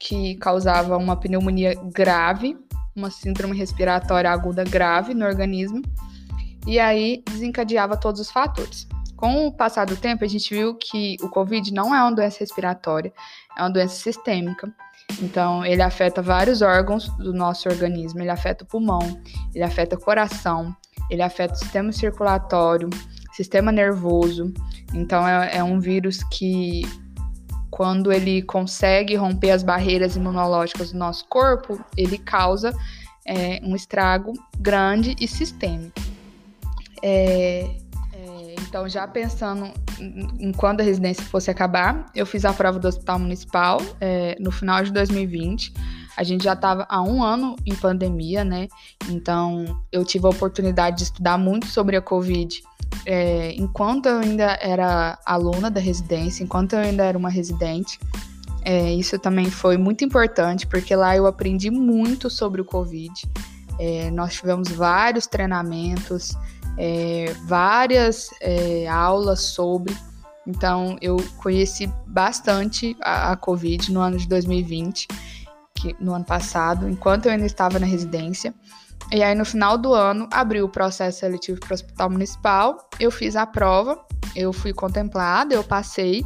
que 0.00 0.36
causava 0.36 0.96
uma 0.96 1.16
pneumonia 1.16 1.74
grave 1.92 2.56
uma 2.94 3.10
síndrome 3.10 3.56
respiratória 3.56 4.30
aguda 4.30 4.64
grave 4.64 5.14
no 5.14 5.24
organismo, 5.24 5.82
e 6.66 6.78
aí 6.78 7.22
desencadeava 7.28 7.96
todos 7.96 8.20
os 8.20 8.30
fatores. 8.30 8.86
Com 9.16 9.46
o 9.46 9.52
passar 9.52 9.86
do 9.86 9.96
tempo, 9.96 10.24
a 10.24 10.28
gente 10.28 10.52
viu 10.52 10.74
que 10.74 11.16
o 11.22 11.28
Covid 11.28 11.72
não 11.72 11.94
é 11.94 12.00
uma 12.02 12.12
doença 12.12 12.40
respiratória, 12.40 13.12
é 13.56 13.62
uma 13.62 13.70
doença 13.70 13.94
sistêmica. 13.94 14.72
Então, 15.20 15.64
ele 15.64 15.82
afeta 15.82 16.22
vários 16.22 16.62
órgãos 16.62 17.08
do 17.18 17.32
nosso 17.32 17.68
organismo. 17.68 18.20
Ele 18.20 18.30
afeta 18.30 18.64
o 18.64 18.66
pulmão, 18.66 19.20
ele 19.54 19.64
afeta 19.64 19.96
o 19.96 20.00
coração, 20.00 20.74
ele 21.10 21.22
afeta 21.22 21.54
o 21.54 21.56
sistema 21.56 21.92
circulatório, 21.92 22.88
sistema 23.32 23.70
nervoso. 23.72 24.52
Então, 24.94 25.26
é, 25.26 25.58
é 25.58 25.64
um 25.64 25.78
vírus 25.78 26.22
que 26.24 26.82
quando 27.70 28.12
ele 28.12 28.42
consegue 28.42 29.14
romper 29.16 29.50
as 29.50 29.62
barreiras 29.62 30.14
imunológicas 30.14 30.92
do 30.92 30.98
nosso 30.98 31.26
corpo, 31.28 31.82
ele 31.96 32.18
causa 32.18 32.72
é, 33.26 33.60
um 33.62 33.74
estrago 33.74 34.32
grande 34.58 35.16
e 35.18 35.26
sistêmico. 35.26 35.98
É, 37.02 37.81
então, 38.68 38.88
já 38.88 39.06
pensando 39.06 39.70
em 39.98 40.52
quando 40.52 40.80
a 40.80 40.84
residência 40.84 41.24
fosse 41.24 41.50
acabar, 41.50 42.06
eu 42.14 42.24
fiz 42.26 42.44
a 42.44 42.52
prova 42.52 42.78
do 42.78 42.88
Hospital 42.88 43.18
Municipal 43.18 43.80
é, 44.00 44.36
no 44.40 44.50
final 44.50 44.82
de 44.82 44.92
2020. 44.92 45.72
A 46.16 46.22
gente 46.22 46.44
já 46.44 46.52
estava 46.52 46.86
há 46.88 47.02
um 47.02 47.22
ano 47.22 47.56
em 47.64 47.74
pandemia, 47.74 48.44
né? 48.44 48.68
Então, 49.08 49.80
eu 49.90 50.04
tive 50.04 50.26
a 50.26 50.30
oportunidade 50.30 50.98
de 50.98 51.02
estudar 51.04 51.38
muito 51.38 51.66
sobre 51.66 51.96
a 51.96 52.02
Covid 52.02 52.62
é, 53.06 53.54
enquanto 53.56 54.06
eu 54.06 54.18
ainda 54.18 54.58
era 54.60 55.18
aluna 55.24 55.70
da 55.70 55.80
residência, 55.80 56.44
enquanto 56.44 56.74
eu 56.74 56.80
ainda 56.80 57.04
era 57.04 57.16
uma 57.16 57.30
residente, 57.30 57.98
é, 58.64 58.92
isso 58.92 59.18
também 59.18 59.50
foi 59.50 59.76
muito 59.76 60.04
importante, 60.04 60.66
porque 60.66 60.94
lá 60.94 61.16
eu 61.16 61.26
aprendi 61.26 61.70
muito 61.70 62.30
sobre 62.30 62.60
o 62.60 62.64
Covid. 62.64 63.12
É, 63.78 64.10
nós 64.10 64.34
tivemos 64.34 64.68
vários 64.68 65.26
treinamentos, 65.26 66.36
é, 66.78 67.34
várias 67.44 68.28
é, 68.40 68.86
aulas 68.88 69.40
sobre. 69.40 69.96
Então, 70.46 70.96
eu 71.00 71.16
conheci 71.38 71.86
bastante 72.06 72.96
a, 73.00 73.32
a, 73.32 73.36
Covid 73.36 73.92
no 73.92 74.00
ano 74.00 74.16
de 74.16 74.26
2020, 74.26 75.06
que, 75.74 75.96
no 76.00 76.14
ano 76.14 76.24
passado, 76.24 76.88
enquanto 76.88 77.26
eu 77.26 77.32
ainda 77.32 77.46
estava 77.46 77.78
na 77.78 77.86
residência. 77.86 78.52
E 79.12 79.22
aí, 79.22 79.34
no 79.34 79.44
final 79.44 79.78
do 79.78 79.94
ano, 79.94 80.28
abriu 80.32 80.64
o 80.64 80.68
processo 80.68 81.20
seletivo 81.20 81.60
para 81.60 81.72
o 81.72 81.74
Hospital 81.74 82.10
Municipal. 82.10 82.88
Eu 82.98 83.10
fiz 83.10 83.36
a 83.36 83.46
prova 83.46 83.98
eu 84.34 84.52
fui 84.52 84.72
contemplada, 84.72 85.54
eu 85.54 85.64
passei. 85.64 86.24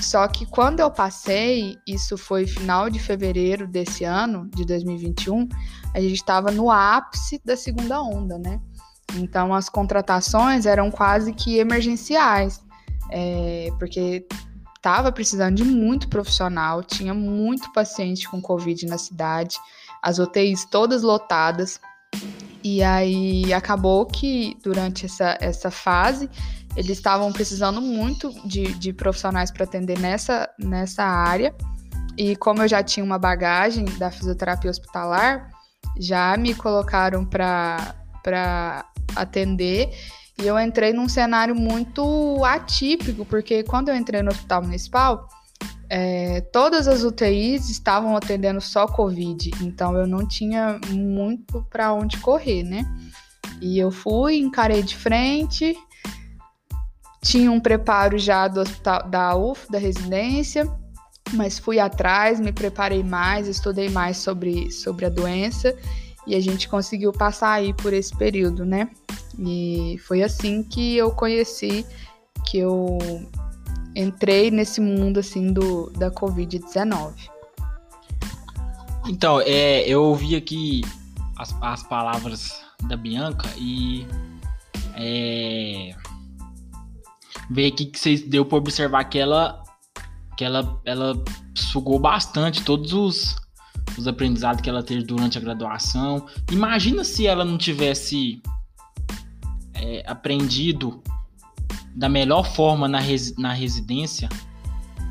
Só 0.00 0.26
que 0.26 0.44
quando 0.46 0.80
eu 0.80 0.90
passei, 0.90 1.78
isso 1.86 2.16
foi 2.16 2.46
final 2.46 2.90
de 2.90 2.98
fevereiro 2.98 3.66
desse 3.66 4.04
ano, 4.04 4.48
de 4.54 4.64
2021, 4.64 5.48
a 5.94 6.00
gente 6.00 6.14
estava 6.14 6.50
no 6.50 6.70
ápice 6.70 7.40
da 7.44 7.56
segunda 7.56 8.02
onda, 8.02 8.38
né? 8.38 8.60
Então 9.16 9.54
as 9.54 9.68
contratações 9.68 10.66
eram 10.66 10.90
quase 10.90 11.32
que 11.32 11.58
emergenciais, 11.58 12.60
é, 13.10 13.68
porque 13.78 14.26
estava 14.76 15.10
precisando 15.10 15.56
de 15.56 15.64
muito 15.64 16.08
profissional, 16.08 16.82
tinha 16.82 17.14
muito 17.14 17.72
paciente 17.72 18.28
com 18.28 18.40
Covid 18.40 18.86
na 18.86 18.98
cidade, 18.98 19.56
as 20.02 20.18
UTIs 20.18 20.64
todas 20.66 21.02
lotadas. 21.02 21.80
E 22.62 22.82
aí 22.82 23.52
acabou 23.52 24.06
que 24.06 24.56
durante 24.62 25.06
essa, 25.06 25.36
essa 25.40 25.70
fase 25.70 26.30
eles 26.76 26.98
estavam 26.98 27.32
precisando 27.32 27.80
muito 27.80 28.30
de, 28.46 28.74
de 28.74 28.92
profissionais 28.92 29.50
para 29.50 29.64
atender 29.64 29.98
nessa, 29.98 30.48
nessa 30.58 31.04
área. 31.04 31.54
E 32.16 32.36
como 32.36 32.62
eu 32.62 32.68
já 32.68 32.82
tinha 32.82 33.04
uma 33.04 33.18
bagagem 33.18 33.84
da 33.98 34.10
fisioterapia 34.10 34.70
hospitalar, 34.70 35.50
já 35.98 36.36
me 36.36 36.54
colocaram 36.54 37.24
para 37.24 38.84
atender. 39.14 39.90
E 40.38 40.46
eu 40.46 40.58
entrei 40.58 40.92
num 40.92 41.08
cenário 41.08 41.54
muito 41.54 42.44
atípico, 42.44 43.24
porque 43.24 43.62
quando 43.62 43.88
eu 43.88 43.96
entrei 43.96 44.22
no 44.22 44.30
hospital 44.30 44.62
municipal, 44.62 45.28
é, 45.88 46.40
todas 46.40 46.88
as 46.88 47.04
UTIs 47.04 47.70
estavam 47.70 48.16
atendendo 48.16 48.60
só 48.60 48.86
Covid, 48.86 49.50
então 49.60 49.96
eu 49.96 50.06
não 50.06 50.26
tinha 50.26 50.80
muito 50.90 51.64
para 51.70 51.92
onde 51.92 52.16
correr, 52.18 52.64
né? 52.64 52.84
E 53.60 53.78
eu 53.78 53.90
fui, 53.90 54.38
encarei 54.38 54.82
de 54.82 54.96
frente, 54.96 55.76
tinha 57.22 57.50
um 57.50 57.60
preparo 57.60 58.18
já 58.18 58.48
do 58.48 58.60
hospital 58.60 59.08
da 59.08 59.36
UF, 59.36 59.70
da 59.70 59.78
residência, 59.78 60.68
mas 61.32 61.58
fui 61.58 61.78
atrás, 61.78 62.40
me 62.40 62.52
preparei 62.52 63.04
mais, 63.04 63.46
estudei 63.46 63.88
mais 63.88 64.16
sobre, 64.16 64.70
sobre 64.72 65.06
a 65.06 65.08
doença 65.08 65.74
e 66.26 66.34
a 66.34 66.40
gente 66.40 66.68
conseguiu 66.68 67.12
passar 67.12 67.52
aí 67.52 67.72
por 67.72 67.92
esse 67.92 68.14
período, 68.16 68.64
né? 68.64 68.90
E 69.38 69.98
foi 70.06 70.22
assim 70.22 70.62
que 70.62 70.96
eu 70.96 71.10
conheci, 71.10 71.84
que 72.46 72.58
eu 72.58 72.98
entrei 73.94 74.50
nesse 74.50 74.80
mundo 74.80 75.20
assim 75.20 75.52
do 75.52 75.90
da 75.90 76.10
Covid-19. 76.10 77.12
Então, 79.06 79.40
é, 79.40 79.86
eu 79.86 80.02
ouvi 80.02 80.34
aqui 80.34 80.82
as, 81.36 81.54
as 81.60 81.82
palavras 81.82 82.62
da 82.88 82.96
Bianca 82.96 83.48
e 83.58 84.06
é, 84.94 85.94
ver 87.50 87.66
aqui 87.66 87.86
que 87.86 87.98
vocês 87.98 88.22
deu 88.22 88.44
para 88.44 88.58
observar 88.58 89.04
que 89.04 89.18
ela 89.18 89.62
que 90.36 90.44
ela, 90.44 90.80
ela 90.84 91.14
sugou 91.54 91.98
bastante 91.98 92.64
todos 92.64 92.92
os, 92.92 93.36
os 93.96 94.08
aprendizados 94.08 94.60
que 94.60 94.68
ela 94.68 94.82
teve 94.82 95.04
durante 95.04 95.38
a 95.38 95.40
graduação. 95.40 96.26
Imagina 96.50 97.04
se 97.04 97.26
ela 97.26 97.44
não 97.44 97.56
tivesse 97.56 98.42
é, 99.74 100.02
aprendido 100.06 101.02
da 101.94 102.08
melhor 102.08 102.44
forma 102.44 102.88
na, 102.88 102.98
res, 102.98 103.36
na 103.36 103.52
residência 103.52 104.28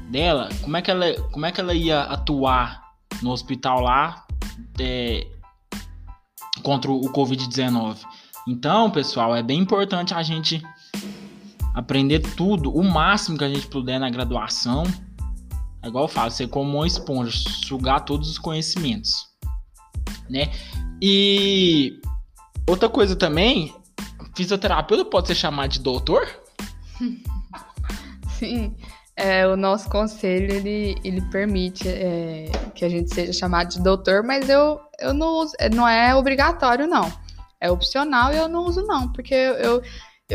dela, 0.10 0.50
como 0.62 0.76
é, 0.78 0.82
que 0.82 0.92
ela, 0.92 1.14
como 1.32 1.46
é 1.46 1.52
que 1.52 1.62
ela 1.62 1.74
ia 1.74 2.02
atuar 2.02 2.84
no 3.22 3.32
hospital 3.32 3.80
lá 3.82 4.26
é, 4.80 5.28
contra 6.62 6.92
o 6.92 7.02
Covid-19? 7.14 7.98
Então, 8.48 8.92
pessoal, 8.92 9.36
é 9.36 9.42
bem 9.42 9.60
importante 9.60 10.14
a 10.14 10.22
gente 10.22 10.62
aprender 11.74 12.20
tudo, 12.20 12.72
o 12.72 12.84
máximo 12.84 13.38
que 13.38 13.44
a 13.44 13.50
gente 13.50 13.68
puder 13.68 14.00
na 14.00 14.10
graduação. 14.10 14.84
É 15.84 15.88
igual 15.88 16.06
eu 16.06 16.08
falo, 16.08 16.32
ser 16.32 16.48
como 16.48 16.78
uma 16.78 16.88
esponja, 16.88 17.32
sugar 17.66 18.06
todos 18.06 18.30
os 18.30 18.38
conhecimentos, 18.38 19.28
né? 20.30 20.50
E 21.02 22.00
outra 22.66 22.88
coisa 22.88 23.18
também, 23.18 23.76
fisioterapeuta 24.34 25.04
pode 25.04 25.28
ser 25.28 25.36
chamado 25.36 25.72
de 25.72 25.80
doutor? 25.80 26.26
Sim, 28.40 28.76
é, 29.16 29.46
o 29.46 29.58
nosso 29.58 29.90
conselho 29.90 30.54
ele, 30.54 30.96
ele 31.04 31.22
permite 31.30 31.88
é, 31.88 32.50
que 32.74 32.86
a 32.86 32.90
gente 32.90 33.14
seja 33.14 33.34
chamado 33.34 33.70
de 33.70 33.82
doutor, 33.82 34.24
mas 34.24 34.48
eu, 34.48 34.80
eu 35.00 35.14
não 35.14 35.28
uso, 35.40 35.54
não 35.76 35.88
é 35.88 36.16
obrigatório 36.16 36.88
não, 36.88 37.12
é 37.60 37.70
opcional 37.70 38.34
e 38.34 38.38
eu 38.38 38.48
não 38.48 38.66
uso 38.66 38.82
não, 38.84 39.12
porque 39.12 39.34
eu, 39.34 39.54
eu 39.56 39.84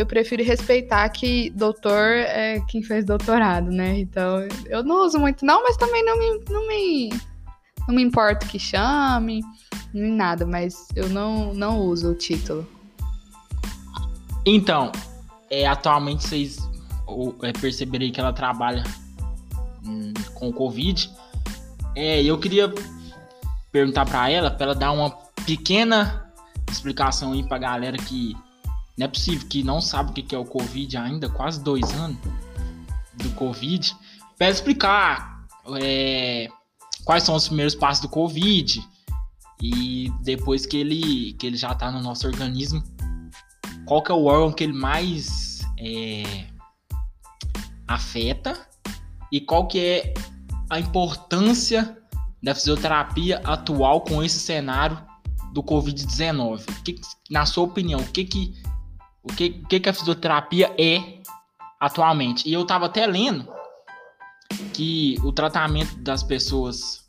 prefiro 0.06 0.44
respeitar 0.44 1.08
que 1.08 1.50
doutor 1.50 2.12
é 2.12 2.60
quem 2.68 2.82
fez 2.82 3.04
doutorado, 3.04 3.70
né? 3.70 3.98
Então, 3.98 4.46
eu 4.66 4.82
não 4.82 5.04
uso 5.04 5.18
muito 5.18 5.44
não, 5.44 5.62
mas 5.62 5.76
também 5.76 6.04
não 6.04 6.18
me, 6.18 6.44
não 6.50 6.68
me, 6.68 7.08
não 7.86 7.94
me 7.94 8.02
importo 8.02 8.46
que 8.46 8.58
chame, 8.58 9.42
nem 9.92 10.12
nada, 10.12 10.46
mas 10.46 10.88
eu 10.94 11.08
não, 11.08 11.54
não 11.54 11.80
uso 11.80 12.10
o 12.10 12.14
título. 12.14 12.66
Então, 14.44 14.92
é, 15.50 15.66
atualmente 15.66 16.26
vocês 16.26 16.58
ou, 17.06 17.34
é, 17.42 17.52
perceberem 17.52 18.12
que 18.12 18.20
ela 18.20 18.32
trabalha 18.32 18.84
hum, 19.84 20.12
com 20.34 20.50
o 20.50 20.52
Covid. 20.52 21.10
É, 21.96 22.22
eu 22.22 22.38
queria 22.38 22.72
perguntar 23.72 24.04
para 24.04 24.30
ela, 24.30 24.50
para 24.50 24.66
ela 24.66 24.74
dar 24.74 24.92
uma 24.92 25.10
pequena 25.44 26.30
explicação 26.70 27.32
aí 27.32 27.42
pra 27.42 27.58
galera 27.58 27.96
que 27.96 28.36
não 28.98 29.04
é 29.04 29.08
possível 29.08 29.46
que 29.48 29.62
não 29.62 29.80
sabe 29.80 30.10
o 30.10 30.12
que 30.12 30.34
é 30.34 30.38
o 30.38 30.44
Covid 30.44 30.96
ainda, 30.96 31.28
quase 31.28 31.62
dois 31.62 31.88
anos 31.92 32.18
do 33.14 33.30
Covid, 33.30 33.96
para 34.36 34.50
explicar 34.50 35.46
é, 35.80 36.48
quais 37.04 37.22
são 37.22 37.36
os 37.36 37.46
primeiros 37.46 37.76
passos 37.76 38.02
do 38.02 38.08
Covid 38.08 38.84
e 39.62 40.12
depois 40.22 40.66
que 40.66 40.76
ele, 40.76 41.32
que 41.34 41.46
ele 41.46 41.56
já 41.56 41.72
está 41.72 41.92
no 41.92 42.00
nosso 42.00 42.26
organismo, 42.26 42.82
qual 43.86 44.02
que 44.02 44.10
é 44.10 44.14
o 44.14 44.24
órgão 44.24 44.52
que 44.52 44.64
ele 44.64 44.72
mais 44.72 45.60
é, 45.78 46.46
afeta 47.86 48.68
e 49.30 49.40
qual 49.40 49.68
que 49.68 49.78
é 49.78 50.14
a 50.68 50.80
importância 50.80 51.96
da 52.42 52.52
fisioterapia 52.52 53.38
atual 53.44 54.00
com 54.00 54.22
esse 54.24 54.40
cenário 54.40 54.98
do 55.52 55.62
Covid-19. 55.62 56.64
Na 57.30 57.46
sua 57.46 57.64
opinião, 57.64 58.00
o 58.00 58.06
que, 58.08 58.24
que 58.24 58.67
o 59.28 59.36
que, 59.36 59.50
que, 59.50 59.80
que 59.80 59.88
a 59.88 59.92
fisioterapia 59.92 60.72
é 60.78 61.18
atualmente. 61.78 62.48
E 62.48 62.52
eu 62.52 62.62
estava 62.62 62.86
até 62.86 63.06
lendo 63.06 63.46
que 64.72 65.16
o 65.22 65.32
tratamento 65.32 65.96
das 65.96 66.22
pessoas 66.22 67.06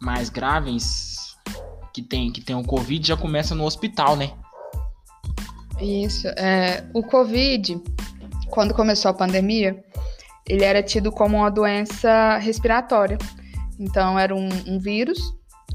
mais 0.00 0.28
graves 0.28 1.36
que 1.92 2.02
tem, 2.02 2.30
que 2.30 2.40
tem 2.40 2.56
o 2.56 2.64
Covid 2.64 3.06
já 3.06 3.16
começa 3.16 3.54
no 3.54 3.64
hospital, 3.64 4.16
né? 4.16 4.32
Isso. 5.80 6.28
É, 6.28 6.84
o 6.94 7.02
Covid, 7.02 7.80
quando 8.48 8.72
começou 8.74 9.10
a 9.10 9.14
pandemia, 9.14 9.84
ele 10.48 10.64
era 10.64 10.82
tido 10.82 11.10
como 11.10 11.38
uma 11.38 11.50
doença 11.50 12.38
respiratória. 12.38 13.18
Então, 13.78 14.18
era 14.18 14.34
um, 14.34 14.48
um 14.66 14.78
vírus 14.78 15.18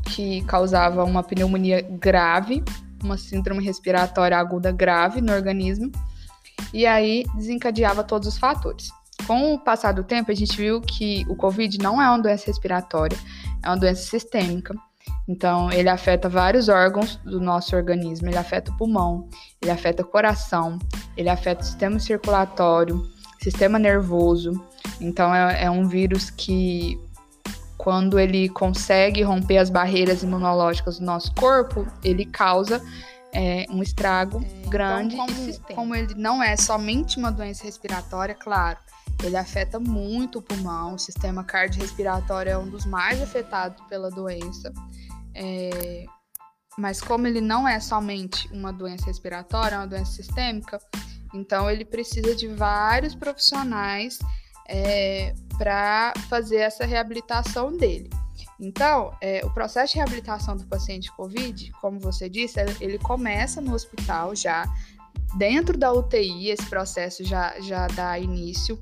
que 0.05 0.41
causava 0.43 1.03
uma 1.03 1.21
pneumonia 1.21 1.81
grave 1.81 2.63
uma 3.03 3.17
síndrome 3.17 3.63
respiratória 3.63 4.37
aguda 4.37 4.71
grave 4.71 5.21
no 5.21 5.33
organismo, 5.33 5.91
e 6.73 6.85
aí 6.85 7.23
desencadeava 7.35 8.03
todos 8.03 8.27
os 8.27 8.37
fatores. 8.37 8.89
Com 9.25 9.53
o 9.53 9.59
passar 9.59 9.93
do 9.93 10.03
tempo, 10.03 10.31
a 10.31 10.35
gente 10.35 10.55
viu 10.55 10.79
que 10.79 11.25
o 11.27 11.35
Covid 11.35 11.77
não 11.79 12.01
é 12.01 12.07
uma 12.07 12.19
doença 12.19 12.45
respiratória, 12.47 13.17
é 13.63 13.67
uma 13.67 13.77
doença 13.77 14.01
sistêmica. 14.03 14.75
Então, 15.27 15.71
ele 15.71 15.89
afeta 15.89 16.29
vários 16.29 16.69
órgãos 16.69 17.17
do 17.17 17.41
nosso 17.41 17.75
organismo. 17.75 18.29
Ele 18.29 18.37
afeta 18.37 18.71
o 18.71 18.77
pulmão, 18.77 19.27
ele 19.61 19.71
afeta 19.71 20.01
o 20.01 20.05
coração, 20.05 20.79
ele 21.17 21.27
afeta 21.27 21.61
o 21.61 21.65
sistema 21.65 21.99
circulatório, 21.99 23.05
sistema 23.41 23.77
nervoso. 23.77 24.53
Então, 25.01 25.33
é, 25.35 25.65
é 25.65 25.71
um 25.71 25.87
vírus 25.87 26.29
que 26.29 26.97
quando 27.77 28.19
ele 28.19 28.49
consegue 28.49 29.21
romper 29.21 29.57
as 29.57 29.69
barreiras 29.69 30.23
imunológicas 30.23 30.99
do 30.99 31.05
nosso 31.05 31.33
corpo, 31.35 31.85
ele 32.03 32.25
causa 32.25 32.81
é, 33.31 33.65
um 33.69 33.83
estrago 33.83 34.43
é, 34.43 34.69
grande. 34.69 35.15
Então, 35.15 35.27
como, 35.27 35.75
como 35.75 35.95
ele 35.95 36.15
não 36.15 36.41
é 36.41 36.57
somente 36.57 37.17
uma 37.17 37.31
doença 37.31 37.63
respiratória, 37.63 38.33
claro, 38.33 38.79
ele 39.23 39.37
afeta 39.37 39.79
muito 39.79 40.39
o 40.39 40.41
pulmão, 40.41 40.95
o 40.95 40.99
sistema 40.99 41.43
cardiorrespiratório 41.43 42.51
é 42.51 42.57
um 42.57 42.67
dos 42.67 42.85
mais 42.85 43.21
afetados 43.21 43.83
pela 43.87 44.09
doença. 44.09 44.73
É, 45.35 46.05
mas 46.77 47.01
como 47.01 47.27
ele 47.27 47.41
não 47.41 47.67
é 47.67 47.79
somente 47.79 48.47
uma 48.51 48.71
doença 48.71 49.05
respiratória, 49.05 49.75
é 49.75 49.79
uma 49.79 49.87
doença 49.87 50.11
sistêmica, 50.11 50.79
então 51.33 51.69
ele 51.69 51.85
precisa 51.85 52.35
de 52.35 52.47
vários 52.47 53.15
profissionais 53.15 54.19
é, 54.69 55.33
para 55.57 56.13
fazer 56.29 56.57
essa 56.57 56.85
reabilitação 56.85 57.75
dele. 57.75 58.09
Então, 58.59 59.15
é, 59.21 59.45
o 59.45 59.51
processo 59.51 59.93
de 59.93 59.99
reabilitação 59.99 60.57
do 60.57 60.65
paciente 60.65 61.11
COVID, 61.11 61.71
como 61.81 61.99
você 61.99 62.27
disse, 62.27 62.59
ele 62.81 62.97
começa 62.97 63.61
no 63.61 63.73
hospital 63.73 64.35
já, 64.35 64.65
Dentro 65.35 65.77
da 65.77 65.91
UTI, 65.91 66.49
esse 66.49 66.65
processo 66.67 67.23
já, 67.23 67.59
já 67.59 67.87
dá 67.87 68.17
início. 68.17 68.81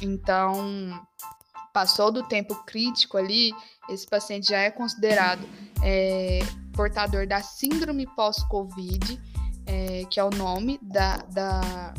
Então, 0.00 1.06
passou 1.72 2.12
do 2.12 2.22
tempo 2.22 2.54
crítico 2.64 3.16
ali, 3.16 3.52
esse 3.88 4.06
paciente 4.06 4.48
já 4.48 4.58
é 4.58 4.70
considerado 4.70 5.46
é, 5.82 6.40
portador 6.74 7.26
da 7.26 7.40
síndrome 7.40 8.06
pós-Covid, 8.14 9.20
é, 9.66 10.04
que 10.10 10.20
é 10.20 10.24
o 10.24 10.30
nome 10.30 10.78
da, 10.82 11.16
da, 11.16 11.94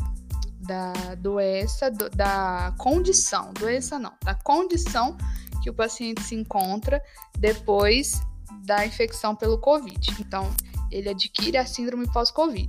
da 0.68 1.14
doença, 1.14 1.90
do, 1.90 2.10
da 2.10 2.74
condição, 2.76 3.52
doença 3.54 3.98
não, 3.98 4.12
da 4.22 4.34
condição 4.34 5.16
que 5.62 5.70
o 5.70 5.74
paciente 5.74 6.22
se 6.22 6.34
encontra 6.34 7.02
depois 7.38 8.20
da 8.66 8.84
infecção 8.84 9.34
pelo 9.34 9.58
Covid. 9.58 10.14
Então, 10.20 10.54
ele 10.90 11.08
adquire 11.08 11.56
a 11.56 11.64
síndrome 11.64 12.06
pós-Covid. 12.12 12.68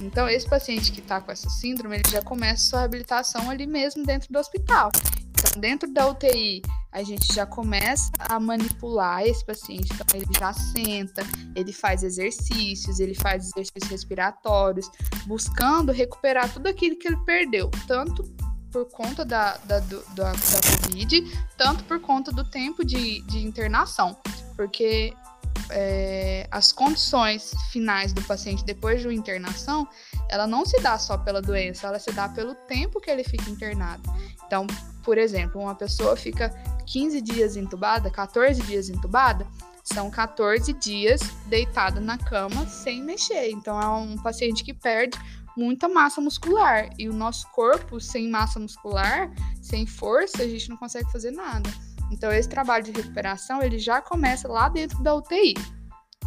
Então, 0.00 0.28
esse 0.28 0.46
paciente 0.48 0.90
que 0.90 1.00
está 1.00 1.20
com 1.20 1.30
essa 1.30 1.48
síndrome, 1.48 1.96
ele 1.96 2.10
já 2.10 2.20
começa 2.20 2.68
sua 2.68 2.80
reabilitação 2.80 3.48
ali 3.48 3.66
mesmo 3.66 4.04
dentro 4.04 4.30
do 4.32 4.38
hospital. 4.38 4.90
Então, 5.38 5.60
dentro 5.60 5.92
da 5.92 6.08
UTI, 6.08 6.62
a 6.92 7.02
gente 7.02 7.32
já 7.32 7.44
começa 7.44 8.10
a 8.18 8.40
manipular 8.40 9.22
esse 9.22 9.44
paciente. 9.44 9.92
Então, 9.92 10.06
ele 10.18 10.26
já 10.38 10.52
senta, 10.52 11.22
ele 11.54 11.72
faz 11.72 12.02
exercícios, 12.02 13.00
ele 13.00 13.14
faz 13.14 13.50
exercícios 13.50 13.90
respiratórios, 13.90 14.90
buscando 15.26 15.92
recuperar 15.92 16.52
tudo 16.52 16.68
aquilo 16.68 16.96
que 16.96 17.08
ele 17.08 17.18
perdeu, 17.18 17.70
tanto 17.86 18.24
por 18.72 18.86
conta 18.90 19.24
da, 19.24 19.56
da, 19.58 19.80
do, 19.80 20.02
da, 20.14 20.32
da 20.32 20.82
Covid, 20.82 21.22
tanto 21.56 21.84
por 21.84 22.00
conta 22.00 22.30
do 22.32 22.44
tempo 22.44 22.84
de, 22.84 23.22
de 23.22 23.38
internação. 23.38 24.16
Porque 24.54 25.14
é, 25.70 26.46
as 26.50 26.72
condições 26.72 27.54
finais 27.70 28.12
do 28.12 28.22
paciente 28.22 28.64
depois 28.64 29.00
de 29.00 29.06
uma 29.06 29.14
internação, 29.14 29.86
ela 30.28 30.46
não 30.46 30.64
se 30.64 30.80
dá 30.80 30.98
só 30.98 31.16
pela 31.18 31.42
doença, 31.42 31.86
ela 31.86 31.98
se 31.98 32.12
dá 32.12 32.28
pelo 32.28 32.54
tempo 32.54 33.00
que 33.00 33.10
ele 33.10 33.24
fica 33.24 33.50
internado. 33.50 34.02
Então, 34.46 34.66
por 35.02 35.18
exemplo, 35.18 35.60
uma 35.60 35.74
pessoa 35.74 36.16
fica 36.16 36.50
15 36.86 37.20
dias 37.20 37.56
entubada, 37.56 38.10
14 38.10 38.62
dias 38.62 38.88
entubada, 38.88 39.46
são 39.82 40.10
14 40.10 40.72
dias 40.72 41.20
deitada 41.46 42.00
na 42.00 42.18
cama 42.18 42.66
sem 42.66 43.02
mexer. 43.02 43.50
Então, 43.50 43.80
é 43.80 43.88
um 43.88 44.16
paciente 44.16 44.64
que 44.64 44.74
perde 44.74 45.18
muita 45.56 45.88
massa 45.88 46.20
muscular. 46.20 46.90
E 46.98 47.08
o 47.08 47.12
nosso 47.12 47.48
corpo, 47.50 48.00
sem 48.00 48.28
massa 48.28 48.58
muscular, 48.58 49.32
sem 49.62 49.86
força, 49.86 50.42
a 50.42 50.48
gente 50.48 50.68
não 50.68 50.76
consegue 50.76 51.10
fazer 51.10 51.30
nada. 51.30 51.70
Então, 52.10 52.32
esse 52.32 52.48
trabalho 52.48 52.84
de 52.84 52.92
recuperação, 52.92 53.62
ele 53.62 53.78
já 53.78 54.00
começa 54.00 54.48
lá 54.48 54.68
dentro 54.68 55.02
da 55.02 55.14
UTI. 55.14 55.54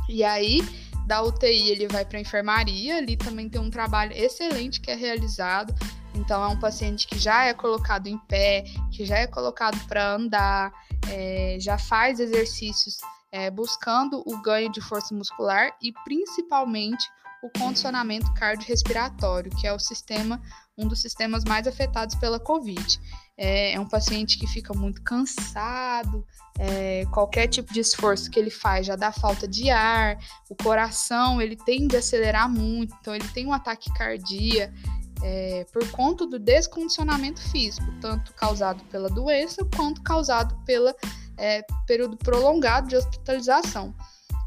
E 0.08 0.24
aí, 0.24 0.62
da 1.06 1.22
UTI, 1.24 1.70
ele 1.70 1.88
vai 1.88 2.06
para 2.06 2.20
enfermaria, 2.20 2.98
ali 2.98 3.15
também 3.15 3.50
tem 3.50 3.60
um 3.60 3.70
trabalho 3.70 4.13
excelente 4.13 4.82
que 4.82 4.92
é 4.92 4.96
realizado. 4.96 5.74
Então, 6.13 6.44
é 6.44 6.48
um 6.48 6.60
paciente 6.60 7.08
que 7.08 7.18
já 7.18 7.46
é 7.46 7.54
colocado 7.54 8.08
em 8.08 8.18
pé, 8.18 8.65
que 8.92 9.06
já 9.06 9.18
é 9.18 9.28
colocado 9.28 9.80
para 9.88 10.13
andar, 10.13 10.72
é, 11.10 11.58
já 11.60 11.78
faz 11.78 12.20
exercícios 12.20 12.98
é, 13.32 13.50
buscando 13.50 14.24
o 14.26 14.42
ganho 14.42 14.72
de 14.72 14.82
força 14.82 15.13
muscular 15.13 15.72
e 15.82 15.94
principalmente 16.04 17.08
o 17.42 17.50
condicionamento 17.58 18.32
cardiorrespiratório, 18.34 19.52
que 19.52 19.65
é 19.65 19.74
o 19.74 19.80
sistema, 19.80 20.42
um 20.78 20.88
dos 20.88 21.02
sistemas 21.02 21.44
mais 21.46 21.68
afetados 21.68 22.15
pela 22.15 22.39
Covid. 22.39 23.00
É, 23.41 23.71
é 23.71 23.80
um 23.80 23.88
paciente 23.88 24.38
que 24.38 24.45
fica 24.45 24.73
muito 24.73 25.02
cansado, 25.02 26.25
é, 26.60 27.06
qualquer 27.06 27.47
tipo 27.47 27.71
de 27.71 27.80
esforço 27.80 28.30
que 28.30 28.38
ele 28.38 28.49
faz 28.49 28.86
já 28.86 28.97
dá 28.97 29.13
falta 29.13 29.47
de 29.47 29.69
ar, 29.69 30.17
o 30.49 30.56
coração 30.62 31.41
ele 31.41 31.56
tende 31.56 31.95
a 31.95 31.99
acelerar 31.99 32.49
muito, 32.49 32.93
então 32.99 33.15
ele 33.15 33.28
tem 33.30 33.47
um 33.47 33.54
ataque 33.54 33.89
cardíaco. 33.93 34.73
É, 35.21 35.65
por 35.73 35.86
conta 35.91 36.25
do 36.25 36.39
descondicionamento 36.39 37.41
físico, 37.49 37.86
tanto 37.99 38.34
causado 38.34 38.82
pela 38.86 39.10
doença 39.10 39.67
quanto 39.75 40.02
causado 40.02 40.56
pelo 40.65 40.93
é, 41.38 41.62
período 41.86 42.15
prolongado 42.15 42.88
de 42.88 42.95
hospitalização. 42.95 43.93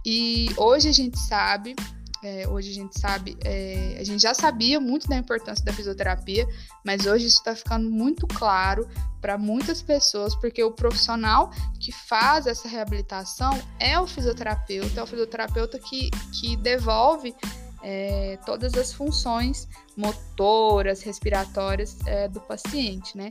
E 0.05 0.49
hoje 0.57 0.89
a 0.89 0.93
gente 0.93 1.19
sabe 1.19 1.77
é, 2.23 2.47
hoje 2.49 2.71
a 2.71 2.75
gente 2.75 2.99
sabe, 2.99 3.37
é, 3.45 3.97
a 3.99 4.05
gente 4.05 4.23
já 4.23 4.33
sabia 4.33 4.79
muito 4.79 5.09
da 5.09 5.17
importância 5.17 5.65
da 5.65 5.73
fisioterapia, 5.73 6.47
mas 6.85 7.05
hoje 7.05 7.27
isso 7.27 7.39
está 7.39 7.55
ficando 7.55 7.91
muito 7.91 8.27
claro 8.29 8.89
para 9.21 9.37
muitas 9.37 9.83
pessoas, 9.83 10.35
porque 10.37 10.63
o 10.63 10.71
profissional 10.71 11.51
que 11.81 11.91
faz 11.91 12.47
essa 12.47 12.69
reabilitação 12.69 13.61
é 13.81 13.99
o 13.99 14.07
fisioterapeuta, 14.07 15.01
é 15.01 15.03
o 15.03 15.07
fisioterapeuta 15.07 15.79
que, 15.79 16.11
que 16.33 16.57
devolve 16.57 17.35
é, 17.83 18.39
todas 18.47 18.75
as 18.75 18.93
funções 18.93 19.69
motoras, 19.97 21.03
respiratórias 21.03 21.99
é, 22.07 22.29
do 22.29 22.41
paciente, 22.41 23.17
né? 23.17 23.29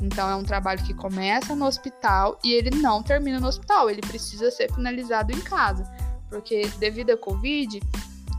Então 0.00 0.30
é 0.30 0.36
um 0.36 0.44
trabalho 0.44 0.84
que 0.84 0.94
começa 0.94 1.56
no 1.56 1.66
hospital 1.66 2.38
e 2.44 2.52
ele 2.52 2.70
não 2.70 3.02
termina 3.02 3.40
no 3.40 3.48
hospital, 3.48 3.90
ele 3.90 4.00
precisa 4.00 4.48
ser 4.48 4.72
finalizado 4.72 5.32
em 5.32 5.40
casa, 5.40 5.82
porque 6.28 6.68
devido 6.78 7.10
à 7.10 7.16
Covid, 7.16 7.80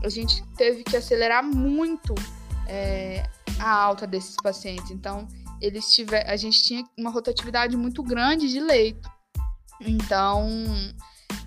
a 0.02 0.08
gente 0.08 0.42
teve 0.56 0.82
que 0.82 0.96
acelerar 0.96 1.44
muito 1.44 2.14
é, 2.66 3.22
a 3.58 3.70
alta 3.70 4.06
desses 4.06 4.36
pacientes. 4.36 4.90
Então, 4.90 5.26
eles 5.60 5.92
tiver, 5.92 6.28
a 6.28 6.36
gente 6.36 6.62
tinha 6.62 6.84
uma 6.98 7.10
rotatividade 7.10 7.76
muito 7.76 8.02
grande 8.02 8.48
de 8.48 8.60
leito. 8.60 9.10
Então, 9.80 10.48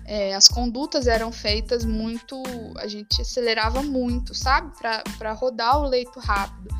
é, 0.04 0.34
as 0.34 0.48
condutas 0.48 1.06
eram 1.06 1.32
feitas 1.32 1.84
muito. 1.84 2.42
A 2.76 2.86
gente 2.86 3.20
acelerava 3.20 3.82
muito, 3.82 4.34
sabe? 4.34 4.72
Para 5.18 5.32
rodar 5.32 5.80
o 5.80 5.88
leito 5.88 6.20
rápido. 6.20 6.74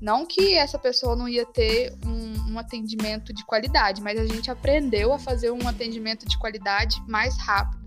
Não 0.00 0.26
que 0.26 0.54
essa 0.54 0.78
pessoa 0.78 1.16
não 1.16 1.26
ia 1.26 1.46
ter 1.46 1.96
um, 2.04 2.52
um 2.52 2.58
atendimento 2.58 3.32
de 3.32 3.44
qualidade, 3.46 4.02
mas 4.02 4.20
a 4.20 4.26
gente 4.26 4.50
aprendeu 4.50 5.12
a 5.12 5.18
fazer 5.18 5.50
um 5.50 5.66
atendimento 5.66 6.26
de 6.26 6.38
qualidade 6.38 7.02
mais 7.08 7.36
rápido 7.38 7.85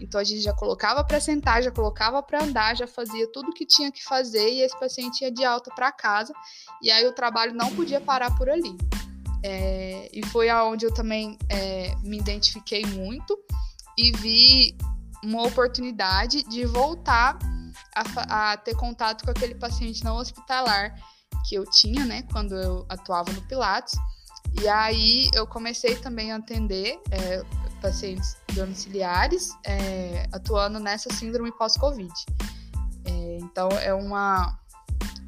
então 0.00 0.20
a 0.20 0.24
gente 0.24 0.40
já 0.40 0.52
colocava 0.52 1.04
para 1.04 1.20
sentar, 1.20 1.62
já 1.62 1.70
colocava 1.70 2.22
para 2.22 2.42
andar, 2.42 2.76
já 2.76 2.86
fazia 2.86 3.30
tudo 3.32 3.52
que 3.52 3.64
tinha 3.64 3.90
que 3.90 4.02
fazer 4.04 4.48
e 4.48 4.60
esse 4.62 4.78
paciente 4.78 5.22
ia 5.22 5.30
de 5.30 5.44
alta 5.44 5.70
para 5.74 5.92
casa. 5.92 6.32
E 6.82 6.90
aí 6.90 7.06
o 7.06 7.12
trabalho 7.12 7.54
não 7.54 7.74
podia 7.74 8.00
parar 8.00 8.36
por 8.36 8.48
ali. 8.48 8.76
É, 9.42 10.08
e 10.12 10.24
foi 10.26 10.48
aonde 10.48 10.86
eu 10.86 10.94
também 10.94 11.38
é, 11.50 11.94
me 12.02 12.18
identifiquei 12.18 12.84
muito 12.86 13.38
e 13.96 14.10
vi 14.12 14.76
uma 15.22 15.42
oportunidade 15.42 16.42
de 16.44 16.64
voltar 16.64 17.38
a, 17.94 18.52
a, 18.52 18.56
ter 18.56 18.74
contato 18.74 19.24
com 19.24 19.30
aquele 19.30 19.54
paciente 19.54 20.02
não 20.04 20.16
hospitalar 20.16 20.94
que 21.48 21.54
eu 21.54 21.64
tinha, 21.70 22.04
né, 22.04 22.22
quando 22.32 22.54
eu 22.54 22.86
atuava 22.88 23.32
no 23.32 23.42
Pilates. 23.42 23.94
E 24.60 24.68
aí 24.68 25.28
eu 25.34 25.46
comecei 25.46 25.96
também 25.96 26.32
a 26.32 26.36
atender 26.36 26.98
é, 27.10 27.42
pacientes 27.84 28.38
domiciliares 28.54 29.50
é, 29.62 30.26
atuando 30.32 30.80
nessa 30.80 31.12
síndrome 31.12 31.52
pós-Covid. 31.52 32.10
É, 33.04 33.38
então, 33.42 33.68
é, 33.72 33.92
uma, 33.92 34.58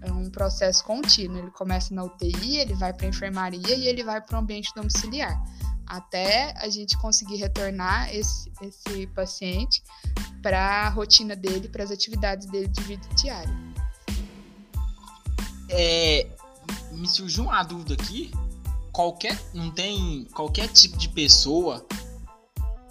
é 0.01 0.11
um 0.11 0.31
processo 0.31 0.83
contínuo. 0.83 1.37
Ele 1.37 1.51
começa 1.51 1.95
na 1.95 2.03
UTI, 2.03 2.57
ele 2.61 2.73
vai 2.73 2.95
para 2.95 3.05
a 3.05 3.09
enfermaria 3.11 3.77
e 3.77 3.87
ele 3.87 4.03
vai 4.03 4.23
para 4.23 4.37
o 4.37 4.41
ambiente 4.41 4.73
domiciliar, 4.75 5.39
até 5.87 6.55
a 6.57 6.71
gente 6.71 6.97
conseguir 6.97 7.37
retornar 7.37 8.09
esse, 8.15 8.51
esse 8.63 9.07
paciente 9.09 9.83
para 10.43 10.87
a 10.87 10.89
rotina 10.89 11.37
dele, 11.37 11.69
para 11.69 11.85
as 11.85 11.91
atividades 11.91 12.47
dele 12.47 12.69
de 12.69 12.83
vida 12.85 13.07
diária. 13.17 13.55
É, 15.69 16.27
me 16.93 17.07
surgiu 17.07 17.45
uma 17.45 17.63
dúvida 17.63 17.93
aqui. 17.93 18.31
Qualquer, 18.93 19.39
não 19.53 19.71
tem 19.71 20.27
qualquer 20.33 20.69
tipo 20.69 20.97
de 20.97 21.11
pessoa 21.11 21.85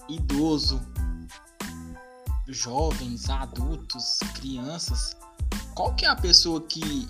idoso, 0.10 0.82
jovens, 2.48 3.30
adultos, 3.30 4.20
crianças, 4.36 5.16
qual 5.74 5.94
que 5.96 6.06
é 6.06 6.10
a 6.10 6.16
pessoa 6.16 6.62
que 6.62 7.08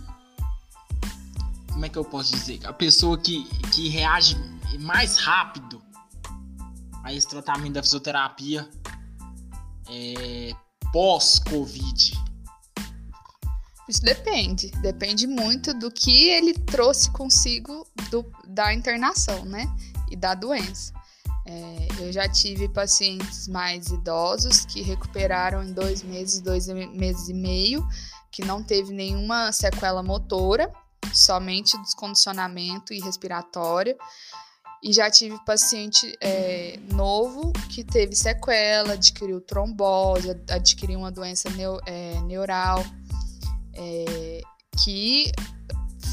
como 1.76 1.86
é 1.86 1.90
que 1.90 1.98
eu 1.98 2.06
posso 2.06 2.32
dizer? 2.32 2.66
A 2.66 2.72
pessoa 2.72 3.18
que, 3.18 3.44
que 3.74 3.90
reage 3.90 4.38
mais 4.80 5.18
rápido 5.18 5.84
a 7.04 7.14
esse 7.14 7.28
tratamento 7.28 7.74
da 7.74 7.84
fisioterapia 7.84 8.68
é, 9.90 10.56
pós-Covid? 10.94 12.14
Isso 13.90 14.02
depende. 14.02 14.72
Depende 14.82 15.28
muito 15.28 15.74
do 15.74 15.92
que 15.92 16.30
ele 16.30 16.54
trouxe 16.54 17.12
consigo 17.12 17.86
do, 18.10 18.26
da 18.48 18.74
internação, 18.74 19.44
né? 19.44 19.68
E 20.10 20.16
da 20.16 20.34
doença. 20.34 20.94
É, 21.48 21.88
eu 22.00 22.12
já 22.12 22.28
tive 22.28 22.68
pacientes 22.68 23.48
mais 23.48 23.88
idosos 23.88 24.66
que 24.66 24.82
recuperaram 24.82 25.64
em 25.64 25.72
dois 25.72 26.02
meses, 26.02 26.42
dois 26.42 26.68
meses 26.68 27.30
e 27.30 27.34
meio, 27.34 27.88
que 28.32 28.44
não 28.44 28.64
teve 28.64 28.92
nenhuma 28.92 29.52
sequela 29.52 30.02
motora, 30.02 30.72
somente 31.14 31.78
descondicionamento 31.84 32.94
e 32.94 33.00
respiratório. 33.00 33.96
E 34.84 34.92
já 34.92 35.10
tive 35.10 35.38
paciente 35.46 36.16
é, 36.22 36.80
novo 36.92 37.52
que 37.70 37.84
teve 37.84 38.16
sequela, 38.16 38.94
adquiriu 38.94 39.40
trombose, 39.42 40.30
adquiriu 40.50 41.00
uma 41.00 41.12
doença 41.12 41.48
é, 41.86 42.20
neural. 42.22 42.84
É, 43.74 44.42
que 44.84 45.32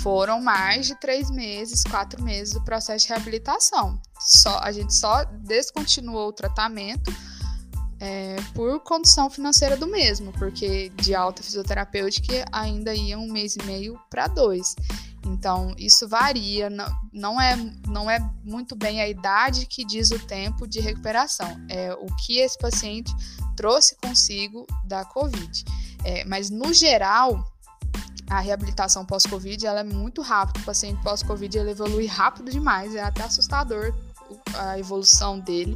foram 0.01 0.41
mais 0.41 0.87
de 0.87 0.95
três 0.99 1.31
meses, 1.31 1.83
quatro 1.85 2.23
meses 2.23 2.55
do 2.55 2.63
processo 2.65 3.07
de 3.07 3.13
reabilitação. 3.13 4.01
Só, 4.19 4.59
a 4.59 4.73
gente 4.73 4.95
só 4.95 5.25
descontinuou 5.25 6.29
o 6.29 6.33
tratamento 6.33 7.13
é, 8.01 8.37
por 8.55 8.81
condição 8.81 9.31
financeira 9.31 9.77
do 9.77 9.87
mesmo, 9.87 10.33
porque 10.33 10.89
de 10.97 11.15
alta 11.15 11.43
fisioterapêutica 11.43 12.45
ainda 12.51 12.93
ia 12.95 13.19
um 13.19 13.31
mês 13.31 13.55
e 13.57 13.63
meio 13.65 13.99
para 14.11 14.27
dois. 14.27 14.75
Então, 15.25 15.73
isso 15.79 16.09
varia, 16.09 16.69
não, 16.69 16.93
não, 17.13 17.41
é, 17.41 17.57
não 17.87 18.11
é 18.11 18.19
muito 18.43 18.75
bem 18.75 19.01
a 19.01 19.09
idade 19.09 19.67
que 19.67 19.85
diz 19.85 20.11
o 20.11 20.19
tempo 20.19 20.67
de 20.67 20.81
recuperação, 20.81 21.49
é 21.69 21.95
o 21.95 22.07
que 22.25 22.39
esse 22.39 22.59
paciente 22.59 23.15
trouxe 23.55 23.97
consigo 23.97 24.67
da 24.85 25.05
Covid. 25.05 25.65
É, 26.05 26.25
mas, 26.25 26.51
no 26.51 26.73
geral, 26.73 27.52
a 28.33 28.41
reabilitação 28.41 29.05
pós-Covid 29.05 29.67
ela 29.67 29.81
é 29.81 29.85
muito 29.85 30.23
rápida. 30.23 30.61
O 30.61 30.65
paciente 30.65 31.03
pós-Covid 31.03 31.59
evolui 31.59 32.07
rápido 32.07 32.51
demais, 32.51 32.95
é 32.95 33.03
até 33.03 33.23
assustador 33.23 33.95
a 34.55 34.79
evolução 34.79 35.39
dele. 35.39 35.75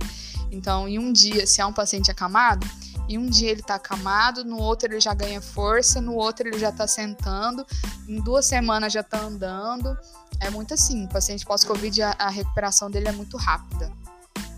Então, 0.50 0.88
em 0.88 0.98
um 0.98 1.12
dia, 1.12 1.46
se 1.46 1.60
é 1.60 1.66
um 1.66 1.72
paciente 1.72 2.10
acamado, 2.10 2.66
em 3.08 3.18
um 3.18 3.26
dia 3.26 3.50
ele 3.50 3.60
está 3.60 3.74
acamado, 3.74 4.42
no 4.42 4.58
outro 4.58 4.88
ele 4.88 5.00
já 5.00 5.12
ganha 5.12 5.40
força, 5.40 6.00
no 6.00 6.14
outro 6.14 6.48
ele 6.48 6.58
já 6.58 6.70
está 6.70 6.86
sentando, 6.86 7.64
em 8.08 8.20
duas 8.20 8.46
semanas 8.46 8.92
já 8.92 9.00
está 9.00 9.20
andando. 9.20 9.96
É 10.40 10.48
muito 10.48 10.72
assim. 10.72 11.04
O 11.04 11.08
paciente 11.08 11.44
pós-Covid, 11.44 12.02
a, 12.02 12.16
a 12.18 12.28
recuperação 12.30 12.90
dele 12.90 13.08
é 13.08 13.12
muito 13.12 13.36
rápida 13.36 13.92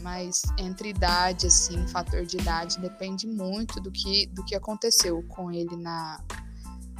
mas 0.00 0.42
entre 0.56 0.90
idade, 0.90 1.48
assim, 1.48 1.86
fator 1.88 2.24
de 2.24 2.38
idade, 2.38 2.78
depende 2.78 3.26
muito 3.26 3.80
do 3.80 3.90
que, 3.90 4.26
do 4.28 4.44
que 4.44 4.54
aconteceu 4.54 5.22
com 5.28 5.50
ele 5.50 5.76
na, 5.76 6.20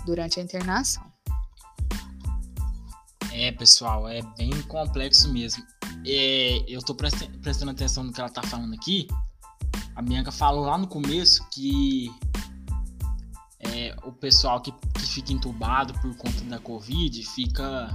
durante 0.09 0.41
a 0.41 0.43
internação. 0.43 1.05
É, 3.31 3.53
pessoal, 3.53 4.09
é 4.09 4.23
bem 4.39 4.51
complexo 4.63 5.31
mesmo. 5.31 5.63
É, 6.07 6.65
eu 6.67 6.81
tô 6.81 6.95
prestando 6.95 7.71
atenção 7.71 8.03
no 8.03 8.13
que 8.13 8.19
ela 8.19 8.31
tá 8.31 8.43
falando 8.43 8.73
aqui. 8.73 9.07
A 9.95 10.01
Bianca 10.01 10.33
falou 10.33 10.65
lá 10.65 10.79
no 10.79 10.87
começo 10.87 11.47
que 11.51 12.11
é, 13.61 13.95
o 14.03 14.11
pessoal 14.11 14.63
que, 14.63 14.73
que 14.73 15.07
fica 15.07 15.31
entubado 15.31 15.93
por 16.01 16.17
conta 16.17 16.43
da 16.45 16.59
Covid 16.59 17.23
fica 17.27 17.91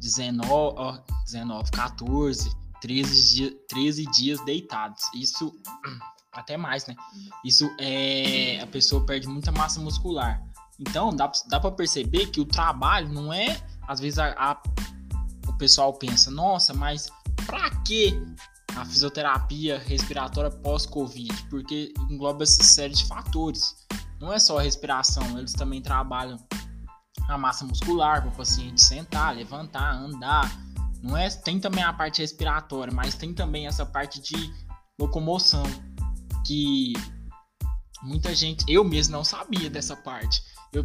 19, 0.00 0.46
ó, 0.50 0.98
19 1.24 1.70
14, 1.70 2.50
13, 2.82 3.34
dia, 3.34 3.56
13 3.68 4.04
dias 4.10 4.44
deitados. 4.44 5.02
Isso, 5.14 5.50
até 6.30 6.58
mais, 6.58 6.86
né? 6.86 6.94
Isso 7.42 7.74
é. 7.80 8.60
A 8.60 8.66
pessoa 8.66 9.06
perde 9.06 9.26
muita 9.26 9.50
massa 9.50 9.80
muscular. 9.80 10.42
Então, 10.78 11.14
dá, 11.14 11.30
dá 11.48 11.60
para 11.60 11.70
perceber 11.70 12.26
que 12.26 12.40
o 12.40 12.44
trabalho 12.44 13.08
não 13.08 13.32
é. 13.32 13.60
Às 13.86 14.00
vezes 14.00 14.18
a, 14.18 14.32
a, 14.32 14.62
o 15.48 15.52
pessoal 15.56 15.92
pensa, 15.92 16.30
nossa, 16.30 16.74
mas 16.74 17.08
para 17.46 17.70
que 17.82 18.20
a 18.76 18.84
fisioterapia 18.84 19.78
respiratória 19.78 20.50
pós-Covid? 20.50 21.46
Porque 21.48 21.92
engloba 22.10 22.42
essa 22.42 22.62
série 22.62 22.94
de 22.94 23.04
fatores. 23.04 23.76
Não 24.20 24.32
é 24.32 24.38
só 24.38 24.58
a 24.58 24.62
respiração, 24.62 25.38
eles 25.38 25.52
também 25.52 25.80
trabalham 25.80 26.38
a 27.28 27.38
massa 27.38 27.64
muscular 27.64 28.22
para 28.22 28.30
o 28.30 28.34
paciente 28.34 28.82
sentar, 28.82 29.34
levantar, 29.34 29.94
andar. 29.94 30.50
Não 31.02 31.16
é, 31.16 31.28
tem 31.28 31.60
também 31.60 31.84
a 31.84 31.92
parte 31.92 32.20
respiratória, 32.20 32.92
mas 32.92 33.14
tem 33.14 33.32
também 33.34 33.66
essa 33.66 33.84
parte 33.84 34.20
de 34.20 34.52
locomoção 34.98 35.64
que 36.46 36.92
muita 38.02 38.34
gente, 38.34 38.64
eu 38.68 38.84
mesmo 38.84 39.12
não 39.12 39.24
sabia 39.24 39.68
dessa 39.70 39.96
parte. 39.96 40.42
Eu, 40.74 40.84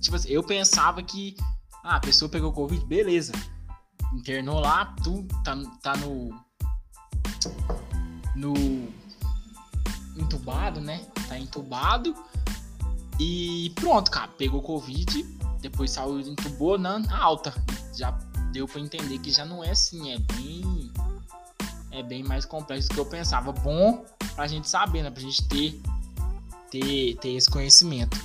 tipo 0.00 0.16
assim, 0.16 0.28
eu 0.28 0.42
pensava 0.42 1.02
que 1.02 1.36
ah, 1.84 1.96
a 1.96 2.00
pessoa 2.00 2.28
pegou 2.28 2.52
Covid, 2.52 2.84
beleza. 2.84 3.32
Internou 4.12 4.58
lá, 4.58 4.86
tu 5.02 5.26
tá, 5.44 5.56
tá 5.80 5.96
no. 5.96 6.30
No. 8.34 8.54
Entubado, 10.16 10.80
né? 10.80 11.06
Tá 11.28 11.38
entubado. 11.38 12.14
E 13.18 13.72
pronto, 13.76 14.10
cara. 14.10 14.28
Pegou 14.28 14.60
Covid. 14.60 15.22
Depois 15.60 15.92
saiu, 15.92 16.20
entubou 16.20 16.76
na 16.76 17.00
alta. 17.16 17.54
Já 17.96 18.10
deu 18.52 18.66
pra 18.66 18.80
entender 18.80 19.18
que 19.18 19.30
já 19.30 19.44
não 19.44 19.62
é 19.62 19.70
assim. 19.70 20.12
É 20.12 20.18
bem. 20.18 20.92
É 21.92 22.02
bem 22.02 22.22
mais 22.22 22.44
complexo 22.44 22.88
do 22.88 22.94
que 22.94 23.00
eu 23.00 23.06
pensava. 23.06 23.52
Bom 23.52 24.04
pra 24.34 24.46
gente 24.46 24.68
saber, 24.68 25.02
né? 25.02 25.10
Pra 25.10 25.22
gente 25.22 25.46
ter, 25.48 25.80
ter, 26.70 27.16
ter 27.16 27.30
esse 27.30 27.50
conhecimento. 27.50 28.18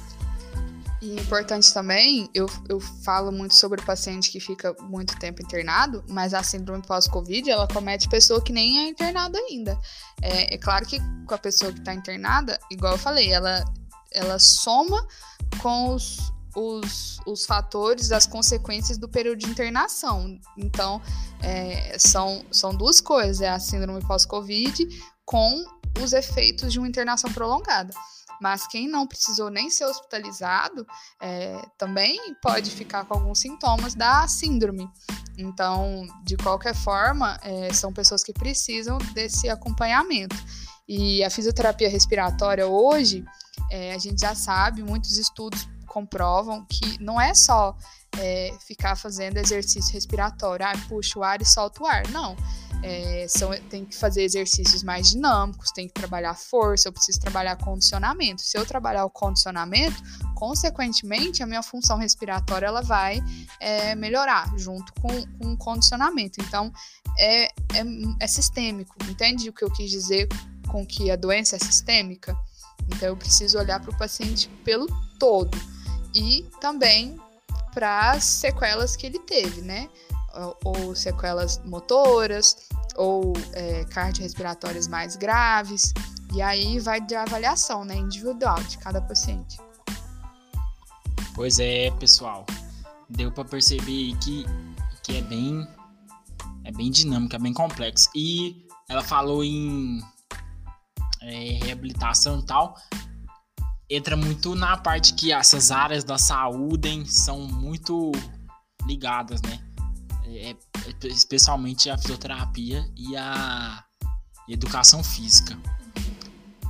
E 1.01 1.13
importante 1.13 1.73
também, 1.73 2.29
eu, 2.33 2.47
eu 2.69 2.79
falo 2.79 3.31
muito 3.31 3.53
sobre 3.53 3.81
o 3.81 3.85
paciente 3.85 4.31
que 4.31 4.39
fica 4.39 4.73
muito 4.83 5.17
tempo 5.19 5.41
internado, 5.41 6.03
mas 6.09 6.33
a 6.33 6.41
síndrome 6.41 6.81
pós-Covid, 6.81 7.49
ela 7.49 7.67
comete 7.67 8.07
pessoa 8.07 8.41
que 8.41 8.53
nem 8.53 8.79
é 8.79 8.87
internada 8.87 9.37
ainda. 9.37 9.79
É, 10.21 10.55
é 10.55 10.57
claro 10.57 10.85
que 10.85 10.99
com 11.27 11.33
a 11.33 11.37
pessoa 11.37 11.71
que 11.71 11.79
está 11.79 11.93
internada, 11.93 12.57
igual 12.71 12.93
eu 12.93 12.97
falei, 12.97 13.31
ela, 13.31 13.63
ela 14.11 14.39
soma 14.39 15.05
com 15.61 15.93
os, 15.93 16.31
os, 16.55 17.19
os 17.25 17.45
fatores, 17.45 18.11
as 18.11 18.25
consequências 18.25 18.97
do 18.97 19.09
período 19.09 19.39
de 19.39 19.49
internação. 19.49 20.39
Então, 20.57 21.01
é, 21.41 21.97
são, 21.99 22.45
são 22.51 22.73
duas 22.73 23.01
coisas: 23.01 23.41
é 23.41 23.49
a 23.49 23.59
síndrome 23.59 24.01
pós-Covid 24.05 24.87
com 25.25 25.65
os 26.01 26.13
efeitos 26.13 26.71
de 26.71 26.79
uma 26.79 26.87
internação 26.87 27.31
prolongada. 27.31 27.93
Mas 28.41 28.67
quem 28.67 28.87
não 28.87 29.07
precisou 29.07 29.49
nem 29.49 29.69
ser 29.69 29.85
hospitalizado 29.85 30.85
é, 31.21 31.61
também 31.77 32.35
pode 32.41 32.71
ficar 32.71 33.05
com 33.05 33.15
alguns 33.15 33.39
sintomas 33.39 33.95
da 33.95 34.27
síndrome. 34.27 34.89
Então, 35.37 36.07
de 36.23 36.37
qualquer 36.37 36.75
forma, 36.75 37.39
é, 37.43 37.71
são 37.73 37.91
pessoas 37.91 38.23
que 38.23 38.33
precisam 38.33 38.97
desse 39.13 39.49
acompanhamento. 39.49 40.35
E 40.87 41.23
a 41.23 41.29
fisioterapia 41.29 41.89
respiratória 41.89 42.67
hoje, 42.67 43.25
é, 43.71 43.93
a 43.93 43.97
gente 43.97 44.21
já 44.21 44.35
sabe, 44.35 44.83
muitos 44.83 45.17
estudos 45.17 45.67
comprovam 45.95 46.65
que 46.65 47.01
não 47.01 47.21
é 47.21 47.33
só 47.33 47.73
é, 48.17 48.53
ficar 48.67 48.97
fazendo 48.97 49.37
exercício 49.37 49.93
respiratório, 49.93 50.65
ah, 50.65 50.73
puxa 50.89 51.17
o 51.17 51.23
ar 51.23 51.41
e 51.41 51.45
solta 51.45 51.81
o 51.81 51.85
ar. 51.85 52.05
Não 52.09 52.35
é, 52.83 53.25
são, 53.27 53.49
tem 53.69 53.85
que 53.85 53.95
fazer 53.95 54.23
exercícios 54.23 54.83
mais 54.83 55.09
dinâmicos, 55.09 55.71
tem 55.71 55.87
que 55.87 55.93
trabalhar 55.93 56.35
força, 56.35 56.87
eu 56.87 56.93
preciso 56.93 57.19
trabalhar 57.19 57.55
condicionamento. 57.55 58.41
Se 58.41 58.57
eu 58.57 58.65
trabalhar 58.65 59.05
o 59.05 59.09
condicionamento, 59.09 59.95
consequentemente, 60.35 61.41
a 61.41 61.47
minha 61.47 61.63
função 61.63 61.97
respiratória 61.97 62.67
ela 62.67 62.81
vai 62.81 63.23
é, 63.59 63.95
melhorar 63.95 64.51
junto 64.57 64.93
com, 65.01 65.09
com 65.09 65.53
o 65.53 65.57
condicionamento. 65.57 66.41
Então, 66.41 66.71
é, 67.17 67.45
é, 67.45 67.51
é 68.19 68.27
sistêmico, 68.27 68.95
entende 69.09 69.49
o 69.49 69.53
que 69.53 69.63
eu 69.63 69.71
quis 69.71 69.89
dizer 69.89 70.27
com 70.67 70.85
que 70.85 71.09
a 71.09 71.15
doença 71.15 71.55
é 71.55 71.59
sistêmica? 71.59 72.37
Então, 72.87 73.07
eu 73.07 73.17
preciso 73.17 73.57
olhar 73.57 73.79
para 73.79 73.89
o 73.89 73.97
paciente 73.97 74.47
pelo 74.63 74.85
todo 75.17 75.74
e 76.15 76.49
também 76.61 77.19
para 77.73 78.11
as 78.11 78.23
sequelas 78.23 78.95
que 78.95 79.05
ele 79.05 79.19
teve, 79.19 79.61
né? 79.61 79.89
ou 80.63 80.93
sequelas 80.95 81.61
motoras, 81.63 82.67
ou 82.97 83.33
é, 83.53 83.85
cardiorrespiratórias 83.85 84.87
mais 84.87 85.15
graves. 85.15 85.93
E 86.33 86.41
aí 86.41 86.79
vai 86.79 86.99
de 86.99 87.15
avaliação 87.15 87.85
né, 87.85 87.95
individual 87.95 88.61
de 88.63 88.77
cada 88.79 89.01
paciente. 89.01 89.57
Pois 91.33 91.59
é, 91.59 91.91
pessoal. 91.91 92.45
Deu 93.09 93.31
para 93.31 93.45
perceber 93.45 94.15
que, 94.17 94.45
que 95.03 95.17
é 95.17 95.21
bem 95.21 95.67
é 96.65 96.71
bem 96.71 96.89
dinâmico, 96.89 97.35
é 97.35 97.39
bem 97.39 97.53
complexo. 97.53 98.09
E 98.15 98.65
ela 98.89 99.03
falou 99.03 99.43
em 99.43 100.01
é, 101.21 101.59
reabilitação 101.63 102.39
e 102.39 102.45
tal. 102.45 102.75
Entra 103.89 104.17
muito 104.17 104.55
na 104.55 104.75
parte 104.77 105.13
que 105.13 105.31
essas 105.31 105.69
áreas 105.69 106.03
da 106.03 106.17
saúde 106.17 107.05
são 107.05 107.41
muito 107.41 108.11
ligadas, 108.85 109.41
né? 109.43 109.63
É, 110.25 110.51
é, 110.51 111.07
especialmente 111.07 111.89
a 111.89 111.97
fisioterapia 111.97 112.91
e 112.97 113.15
a 113.15 113.83
educação 114.49 115.03
física. 115.03 115.57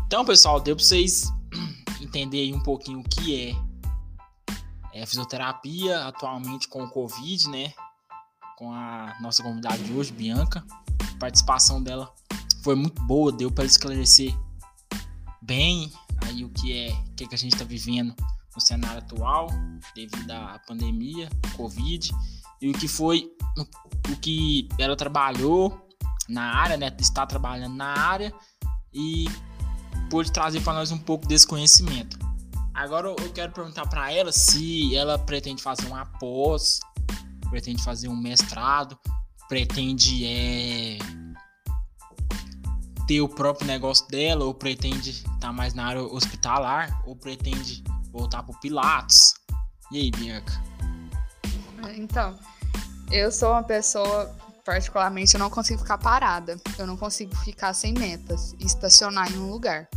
Então, 0.05 0.26
pessoal, 0.26 0.59
deu 0.59 0.76
para 0.76 0.84
vocês 0.84 1.32
entenderem 2.01 2.53
um 2.53 2.61
pouquinho 2.61 2.99
o 2.99 3.03
que 3.03 3.55
é, 4.93 5.01
é 5.01 5.05
fisioterapia 5.05 6.05
atualmente 6.05 6.68
com 6.68 6.84
o 6.84 6.89
Covid, 6.89 7.49
né? 7.49 7.74
Com 8.57 8.74
a 8.74 9.18
nossa 9.22 9.41
convidada 9.41 9.78
de 9.78 9.93
hoje, 9.93 10.11
Bianca. 10.11 10.66
A 11.16 11.18
participação 11.18 11.82
dela 11.82 12.13
foi 12.61 12.76
muito 12.76 13.01
boa, 13.03 13.32
deu 13.32 13.49
para 13.49 13.66
esclarecer 13.66 14.38
bem 15.41 15.91
aí 16.24 16.43
o 16.43 16.49
que 16.49 16.74
é, 16.74 16.91
o 16.91 17.16
que, 17.16 17.24
é 17.24 17.28
que 17.28 17.36
a 17.36 17.38
gente 17.38 17.53
está 17.53 17.66
vivendo 17.66 18.16
no 18.53 18.61
cenário 18.61 18.99
atual 18.99 19.47
devido 19.93 20.32
à 20.32 20.59
pandemia, 20.68 21.30
Covid 21.55 22.11
e 22.61 22.70
o 22.70 22.74
que 22.74 22.88
foi 22.88 23.30
o 24.09 24.16
que 24.18 24.68
ela 24.78 24.95
trabalhou 24.95 25.88
na 26.28 26.55
área, 26.55 26.78
né? 26.78 26.95
Está 26.99 27.26
trabalhando 27.26 27.76
na 27.76 27.97
área 27.97 28.34
e 28.93 29.26
pôde 30.09 30.32
trazer 30.32 30.61
para 30.61 30.74
nós 30.74 30.91
um 30.91 30.97
pouco 30.97 31.28
desse 31.28 31.45
conhecimento. 31.45 32.18
Agora 32.74 33.07
eu 33.07 33.32
quero 33.34 33.51
perguntar 33.51 33.88
para 33.88 34.11
ela 34.11 34.32
se 34.32 34.95
ela 34.95 35.18
pretende 35.18 35.61
fazer 35.61 35.88
uma 35.88 36.05
pós, 36.05 36.80
pretende 37.49 37.84
fazer 37.84 38.07
um 38.07 38.16
mestrado, 38.16 38.97
pretende 39.47 40.26
é, 40.26 40.97
ter 43.08 43.22
o 43.22 43.30
próprio 43.30 43.68
negócio 43.68 44.08
dela, 44.08 44.45
ou 44.45 44.53
pretende 44.53 45.12
estar 45.12 45.39
tá 45.39 45.53
mais 45.53 45.74
na 45.74 45.86
área 45.86 46.01
hospitalar, 46.01 47.01
ou 47.06 47.16
pretende 47.16 47.84
voltar 48.12 48.43
pro 48.43 48.60
Pilates. 48.60 49.34
E 49.91 49.97
aí, 49.99 50.12
Bianca? 50.12 50.53
Então, 51.95 52.36
eu 53.12 53.32
sou 53.32 53.51
uma 53.51 53.64
pessoa, 53.64 54.36
particularmente, 54.64 55.36
eu 55.36 55.39
não 55.39 55.49
consigo 55.49 55.80
ficar 55.80 55.97
parada. 55.97 56.58
Eu 56.78 56.88
não 56.88 56.97
consigo 56.97 57.36
ficar 57.38 57.74
sem 57.74 57.93
metas 57.93 58.56
e 58.60 58.66
estacionar 58.66 59.32
em 59.32 59.38
um 59.38 59.51
lugar. 59.51 59.88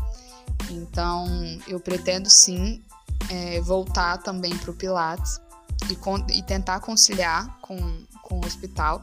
Então, 0.70 1.26
eu 1.66 1.80
pretendo 1.80 2.28
sim 2.28 2.82
é, 3.30 3.60
voltar 3.60 4.18
também 4.18 4.56
para 4.58 4.70
o 4.70 4.74
Pilates 4.74 5.40
e, 5.88 6.38
e, 6.38 6.42
tentar 6.42 6.80
conciliar 6.80 7.58
com, 7.60 7.78
com 8.22 8.36
o 8.36 8.46
hospital. 8.46 9.02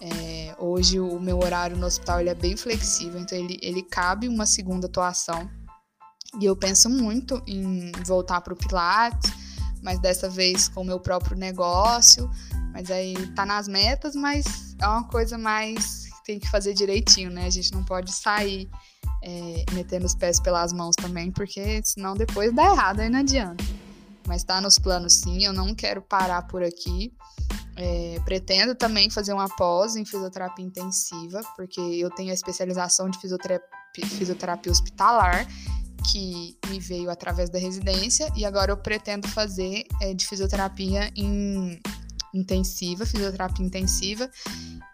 É, 0.00 0.54
hoje 0.58 1.00
o 1.00 1.18
meu 1.18 1.38
horário 1.38 1.76
no 1.76 1.86
hospital 1.86 2.20
ele 2.20 2.28
é 2.28 2.34
bem 2.34 2.56
flexível, 2.56 3.20
então 3.20 3.36
ele, 3.36 3.58
ele 3.62 3.82
cabe 3.82 4.28
uma 4.28 4.46
segunda 4.46 4.86
atuação. 4.86 5.48
E 6.40 6.44
eu 6.44 6.54
penso 6.54 6.90
muito 6.90 7.42
em 7.46 7.92
voltar 8.04 8.40
para 8.40 8.52
o 8.52 8.56
Pilates, 8.56 9.32
mas 9.82 9.98
dessa 10.00 10.28
vez 10.28 10.68
com 10.68 10.82
o 10.82 10.84
meu 10.84 11.00
próprio 11.00 11.36
negócio. 11.36 12.30
Mas 12.72 12.90
aí 12.90 13.14
tá 13.34 13.46
nas 13.46 13.66
metas, 13.66 14.14
mas 14.14 14.76
é 14.80 14.86
uma 14.86 15.04
coisa 15.04 15.38
mais 15.38 16.06
que 16.06 16.24
tem 16.24 16.38
que 16.38 16.50
fazer 16.50 16.74
direitinho, 16.74 17.30
né? 17.30 17.46
A 17.46 17.50
gente 17.50 17.72
não 17.72 17.82
pode 17.82 18.12
sair 18.12 18.68
é, 19.22 19.64
metendo 19.72 20.04
os 20.04 20.14
pés 20.14 20.38
pelas 20.38 20.72
mãos 20.74 20.94
também, 20.94 21.30
porque 21.30 21.80
senão 21.82 22.14
depois 22.14 22.54
dá 22.54 22.64
errado, 22.64 23.00
aí 23.00 23.08
não 23.08 23.20
adianta. 23.20 23.64
Mas 24.26 24.44
tá 24.44 24.60
nos 24.60 24.78
planos 24.78 25.14
sim, 25.14 25.44
eu 25.44 25.52
não 25.52 25.74
quero 25.74 26.02
parar 26.02 26.42
por 26.46 26.62
aqui. 26.62 27.12
É, 27.78 28.18
pretendo 28.24 28.74
também 28.74 29.10
fazer 29.10 29.34
uma 29.34 29.48
pós 29.54 29.96
em 29.96 30.04
fisioterapia 30.04 30.64
intensiva, 30.64 31.42
porque 31.54 31.80
eu 31.80 32.10
tenho 32.10 32.30
a 32.30 32.34
especialização 32.34 33.10
de 33.10 33.18
fisioterapia, 33.18 33.68
fisioterapia 33.94 34.72
hospitalar, 34.72 35.46
que 36.10 36.56
me 36.68 36.80
veio 36.80 37.10
através 37.10 37.50
da 37.50 37.58
residência, 37.58 38.32
e 38.34 38.44
agora 38.44 38.70
eu 38.70 38.76
pretendo 38.76 39.28
fazer 39.28 39.84
é, 40.00 40.14
de 40.14 40.26
fisioterapia 40.26 41.10
em 41.14 41.80
intensiva, 42.32 43.04
fisioterapia 43.04 43.64
intensiva, 43.64 44.30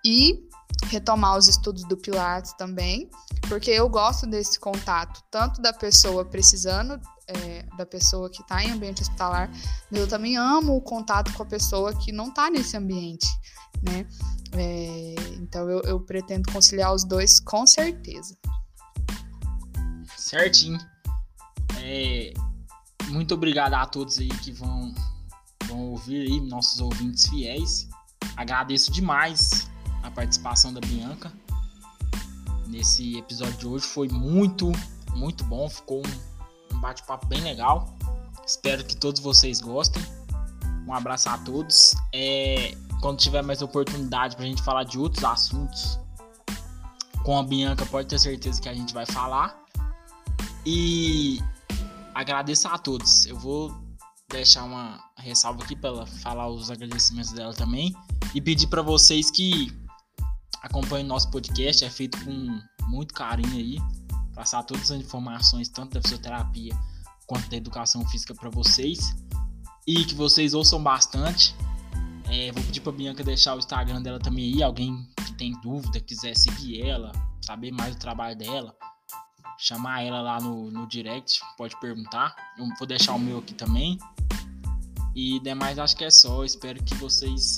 e 0.04 0.48
retomar 0.86 1.36
os 1.36 1.48
estudos 1.48 1.84
do 1.84 1.96
Pilates 1.96 2.52
também, 2.54 3.08
porque 3.48 3.70
eu 3.70 3.88
gosto 3.88 4.26
desse 4.26 4.58
contato, 4.58 5.22
tanto 5.30 5.60
da 5.60 5.72
pessoa 5.72 6.24
precisando, 6.24 7.00
é, 7.28 7.62
da 7.76 7.86
pessoa 7.86 8.30
que 8.30 8.42
está 8.42 8.62
em 8.62 8.70
ambiente 8.70 9.02
hospitalar, 9.02 9.50
mas 9.90 10.00
eu 10.00 10.08
também 10.08 10.36
amo 10.36 10.76
o 10.76 10.80
contato 10.80 11.32
com 11.32 11.42
a 11.42 11.46
pessoa 11.46 11.94
que 11.94 12.12
não 12.12 12.28
está 12.28 12.50
nesse 12.50 12.76
ambiente, 12.76 13.26
né? 13.82 14.06
É, 14.52 15.14
então 15.38 15.68
eu, 15.70 15.80
eu 15.82 16.00
pretendo 16.00 16.50
conciliar 16.52 16.92
os 16.92 17.04
dois 17.04 17.40
com 17.40 17.66
certeza. 17.66 18.36
Certinho. 20.16 20.78
É, 21.78 22.32
muito 23.08 23.34
obrigado 23.34 23.74
a 23.74 23.86
todos 23.86 24.18
aí 24.18 24.28
que 24.28 24.52
vão, 24.52 24.94
vão 25.66 25.90
ouvir 25.90 26.22
aí, 26.22 26.40
nossos 26.40 26.80
ouvintes 26.80 27.28
fiéis. 27.28 27.88
Agradeço 28.36 28.90
demais 28.92 29.70
a 30.02 30.10
participação 30.10 30.72
da 30.72 30.80
Bianca 30.80 31.32
nesse 32.66 33.18
episódio 33.18 33.56
de 33.58 33.66
hoje. 33.66 33.86
Foi 33.86 34.08
muito, 34.08 34.72
muito 35.14 35.44
bom. 35.44 35.68
Ficou 35.68 35.98
um, 35.98 36.10
bate-papo 36.82 37.26
bem 37.26 37.40
legal. 37.40 37.96
Espero 38.44 38.84
que 38.84 38.96
todos 38.96 39.20
vocês 39.20 39.60
gostem. 39.60 40.02
Um 40.86 40.92
abraço 40.92 41.28
a 41.28 41.38
todos. 41.38 41.94
É, 42.12 42.76
quando 43.00 43.18
tiver 43.18 43.42
mais 43.42 43.62
oportunidade 43.62 44.34
para 44.34 44.44
a 44.44 44.48
gente 44.48 44.62
falar 44.62 44.82
de 44.82 44.98
outros 44.98 45.24
assuntos 45.24 45.98
com 47.24 47.38
a 47.38 47.42
Bianca, 47.44 47.86
pode 47.86 48.08
ter 48.08 48.18
certeza 48.18 48.60
que 48.60 48.68
a 48.68 48.74
gente 48.74 48.92
vai 48.92 49.06
falar. 49.06 49.56
E 50.66 51.40
agradeço 52.14 52.66
a 52.66 52.76
todos. 52.76 53.26
Eu 53.26 53.38
vou 53.38 53.72
deixar 54.28 54.64
uma 54.64 55.00
ressalva 55.18 55.62
aqui 55.62 55.76
para 55.76 55.90
ela 55.90 56.06
falar 56.06 56.48
os 56.48 56.68
agradecimentos 56.68 57.30
dela 57.32 57.54
também 57.54 57.94
e 58.34 58.40
pedir 58.40 58.66
para 58.66 58.82
vocês 58.82 59.30
que 59.30 59.72
acompanhe 60.62 61.04
nosso 61.04 61.30
podcast, 61.30 61.84
é 61.84 61.90
feito 61.90 62.18
com 62.24 62.60
muito 62.88 63.14
carinho 63.14 63.52
aí, 63.52 63.78
passar 64.34 64.62
todas 64.62 64.90
as 64.90 65.00
informações, 65.00 65.68
tanto 65.68 65.94
da 65.94 66.02
fisioterapia 66.02 66.74
quanto 67.26 67.48
da 67.48 67.56
educação 67.56 68.06
física 68.08 68.34
para 68.34 68.50
vocês. 68.50 69.16
E 69.86 70.04
que 70.04 70.14
vocês 70.14 70.54
ouçam 70.54 70.82
bastante. 70.82 71.54
É, 72.28 72.52
vou 72.52 72.62
pedir 72.62 72.80
para 72.80 72.92
Bianca 72.92 73.24
deixar 73.24 73.54
o 73.54 73.58
Instagram 73.58 74.00
dela 74.00 74.18
também 74.18 74.54
aí. 74.54 74.62
Alguém 74.62 75.08
que 75.26 75.32
tem 75.34 75.52
dúvida, 75.60 76.00
quiser 76.00 76.36
seguir 76.36 76.82
ela, 76.82 77.12
saber 77.40 77.72
mais 77.72 77.94
do 77.94 77.98
trabalho 77.98 78.36
dela, 78.36 78.74
chamar 79.58 80.02
ela 80.02 80.20
lá 80.20 80.40
no, 80.40 80.70
no 80.70 80.86
direct, 80.86 81.40
pode 81.56 81.78
perguntar. 81.80 82.34
Eu 82.56 82.66
vou 82.78 82.86
deixar 82.86 83.14
o 83.14 83.18
meu 83.18 83.38
aqui 83.38 83.54
também. 83.54 83.98
E 85.14 85.40
demais, 85.40 85.78
acho 85.78 85.96
que 85.96 86.04
é 86.04 86.10
só. 86.10 86.44
Espero 86.44 86.82
que 86.82 86.94
vocês 86.94 87.56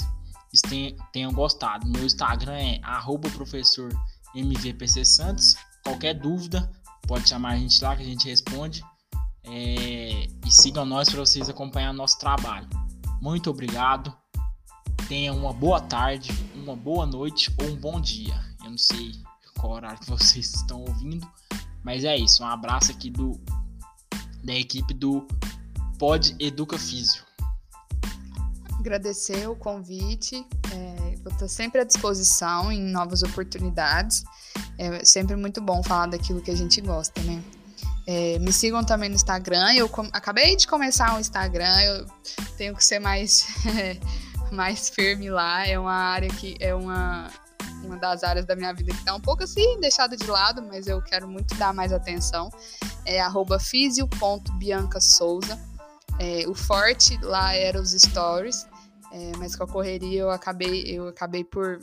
tenham 1.12 1.32
gostado. 1.32 1.86
Meu 1.86 2.04
Instagram 2.04 2.56
é 2.56 2.80
professor 3.32 3.90
MVPC 4.34 5.04
Santos. 5.04 5.56
Qualquer 5.84 6.14
dúvida, 6.14 6.70
pode 7.06 7.28
chamar 7.28 7.50
a 7.50 7.56
gente 7.56 7.82
lá 7.82 7.94
que 7.94 8.02
a 8.02 8.06
gente 8.06 8.28
responde. 8.28 8.84
É, 9.44 10.26
e 10.46 10.50
sigam 10.50 10.84
nós 10.84 11.10
para 11.10 11.20
vocês 11.20 11.48
acompanhar 11.48 11.92
nosso 11.92 12.18
trabalho. 12.18 12.68
Muito 13.20 13.50
obrigado. 13.50 14.14
Tenham 15.06 15.36
uma 15.36 15.52
boa 15.52 15.80
tarde, 15.80 16.32
uma 16.54 16.74
boa 16.74 17.04
noite 17.04 17.54
ou 17.60 17.68
um 17.68 17.76
bom 17.76 18.00
dia. 18.00 18.34
Eu 18.64 18.70
não 18.70 18.78
sei 18.78 19.12
qual 19.58 19.74
horário 19.74 19.98
que 19.98 20.08
vocês 20.10 20.54
estão 20.54 20.80
ouvindo, 20.80 21.30
mas 21.82 22.04
é 22.04 22.16
isso. 22.16 22.42
Um 22.42 22.46
abraço 22.46 22.90
aqui 22.90 23.10
do 23.10 23.38
da 24.42 24.54
equipe 24.54 24.92
do 24.92 25.26
Pod 25.98 26.36
Educa 26.38 26.78
Físio 26.78 27.24
agradecer 28.84 29.48
o 29.48 29.56
convite. 29.56 30.46
É, 30.70 31.03
eu 31.24 31.32
estou 31.32 31.48
sempre 31.48 31.80
à 31.80 31.84
disposição 31.84 32.70
em 32.70 32.80
novas 32.80 33.22
oportunidades. 33.22 34.24
É 34.78 35.04
sempre 35.04 35.36
muito 35.36 35.60
bom 35.60 35.82
falar 35.82 36.06
daquilo 36.06 36.40
que 36.40 36.50
a 36.50 36.56
gente 36.56 36.80
gosta, 36.80 37.20
né? 37.22 37.42
É, 38.06 38.38
me 38.38 38.52
sigam 38.52 38.84
também 38.84 39.08
no 39.08 39.14
Instagram. 39.14 39.72
Eu 39.74 39.90
acabei 40.12 40.54
de 40.56 40.66
começar 40.66 41.16
o 41.16 41.20
Instagram, 41.20 41.80
eu 41.82 42.06
tenho 42.56 42.74
que 42.74 42.84
ser 42.84 42.98
mais, 42.98 43.46
mais 44.52 44.90
firme 44.90 45.30
lá. 45.30 45.66
É 45.66 45.78
uma 45.78 45.94
área 45.94 46.28
que 46.28 46.56
é 46.60 46.74
uma, 46.74 47.30
uma 47.82 47.96
das 47.96 48.22
áreas 48.22 48.44
da 48.44 48.54
minha 48.54 48.74
vida 48.74 48.92
que 48.92 48.98
está 48.98 49.14
um 49.14 49.20
pouco 49.20 49.44
assim 49.44 49.80
deixada 49.80 50.14
de 50.16 50.26
lado, 50.26 50.62
mas 50.62 50.86
eu 50.86 51.00
quero 51.00 51.26
muito 51.26 51.54
dar 51.54 51.72
mais 51.72 51.92
atenção. 51.92 52.50
É 53.06 53.24
fisio.biancasouza. 53.58 55.58
É, 56.18 56.44
o 56.46 56.54
forte 56.54 57.18
lá 57.22 57.54
era 57.54 57.80
os 57.80 57.92
stories. 57.92 58.66
É, 59.14 59.30
mas 59.38 59.54
com 59.54 59.62
a 59.62 59.66
correria 59.68 60.22
eu 60.22 60.30
acabei, 60.30 60.82
eu 60.86 61.06
acabei 61.06 61.44
por, 61.44 61.78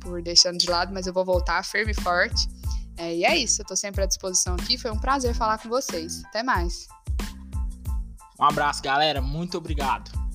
por 0.00 0.22
deixando 0.22 0.56
de 0.56 0.70
lado, 0.70 0.90
mas 0.92 1.06
eu 1.06 1.12
vou 1.12 1.22
voltar 1.22 1.62
firme 1.62 1.92
e 1.92 1.94
forte. 1.94 2.48
É, 2.96 3.14
e 3.14 3.24
é 3.26 3.36
isso, 3.36 3.60
eu 3.60 3.66
tô 3.66 3.76
sempre 3.76 4.02
à 4.02 4.06
disposição 4.06 4.54
aqui. 4.54 4.78
Foi 4.78 4.90
um 4.90 4.98
prazer 4.98 5.34
falar 5.34 5.58
com 5.58 5.68
vocês. 5.68 6.24
Até 6.24 6.42
mais. 6.42 6.88
Um 8.40 8.44
abraço, 8.44 8.82
galera. 8.82 9.20
Muito 9.20 9.58
obrigado. 9.58 10.25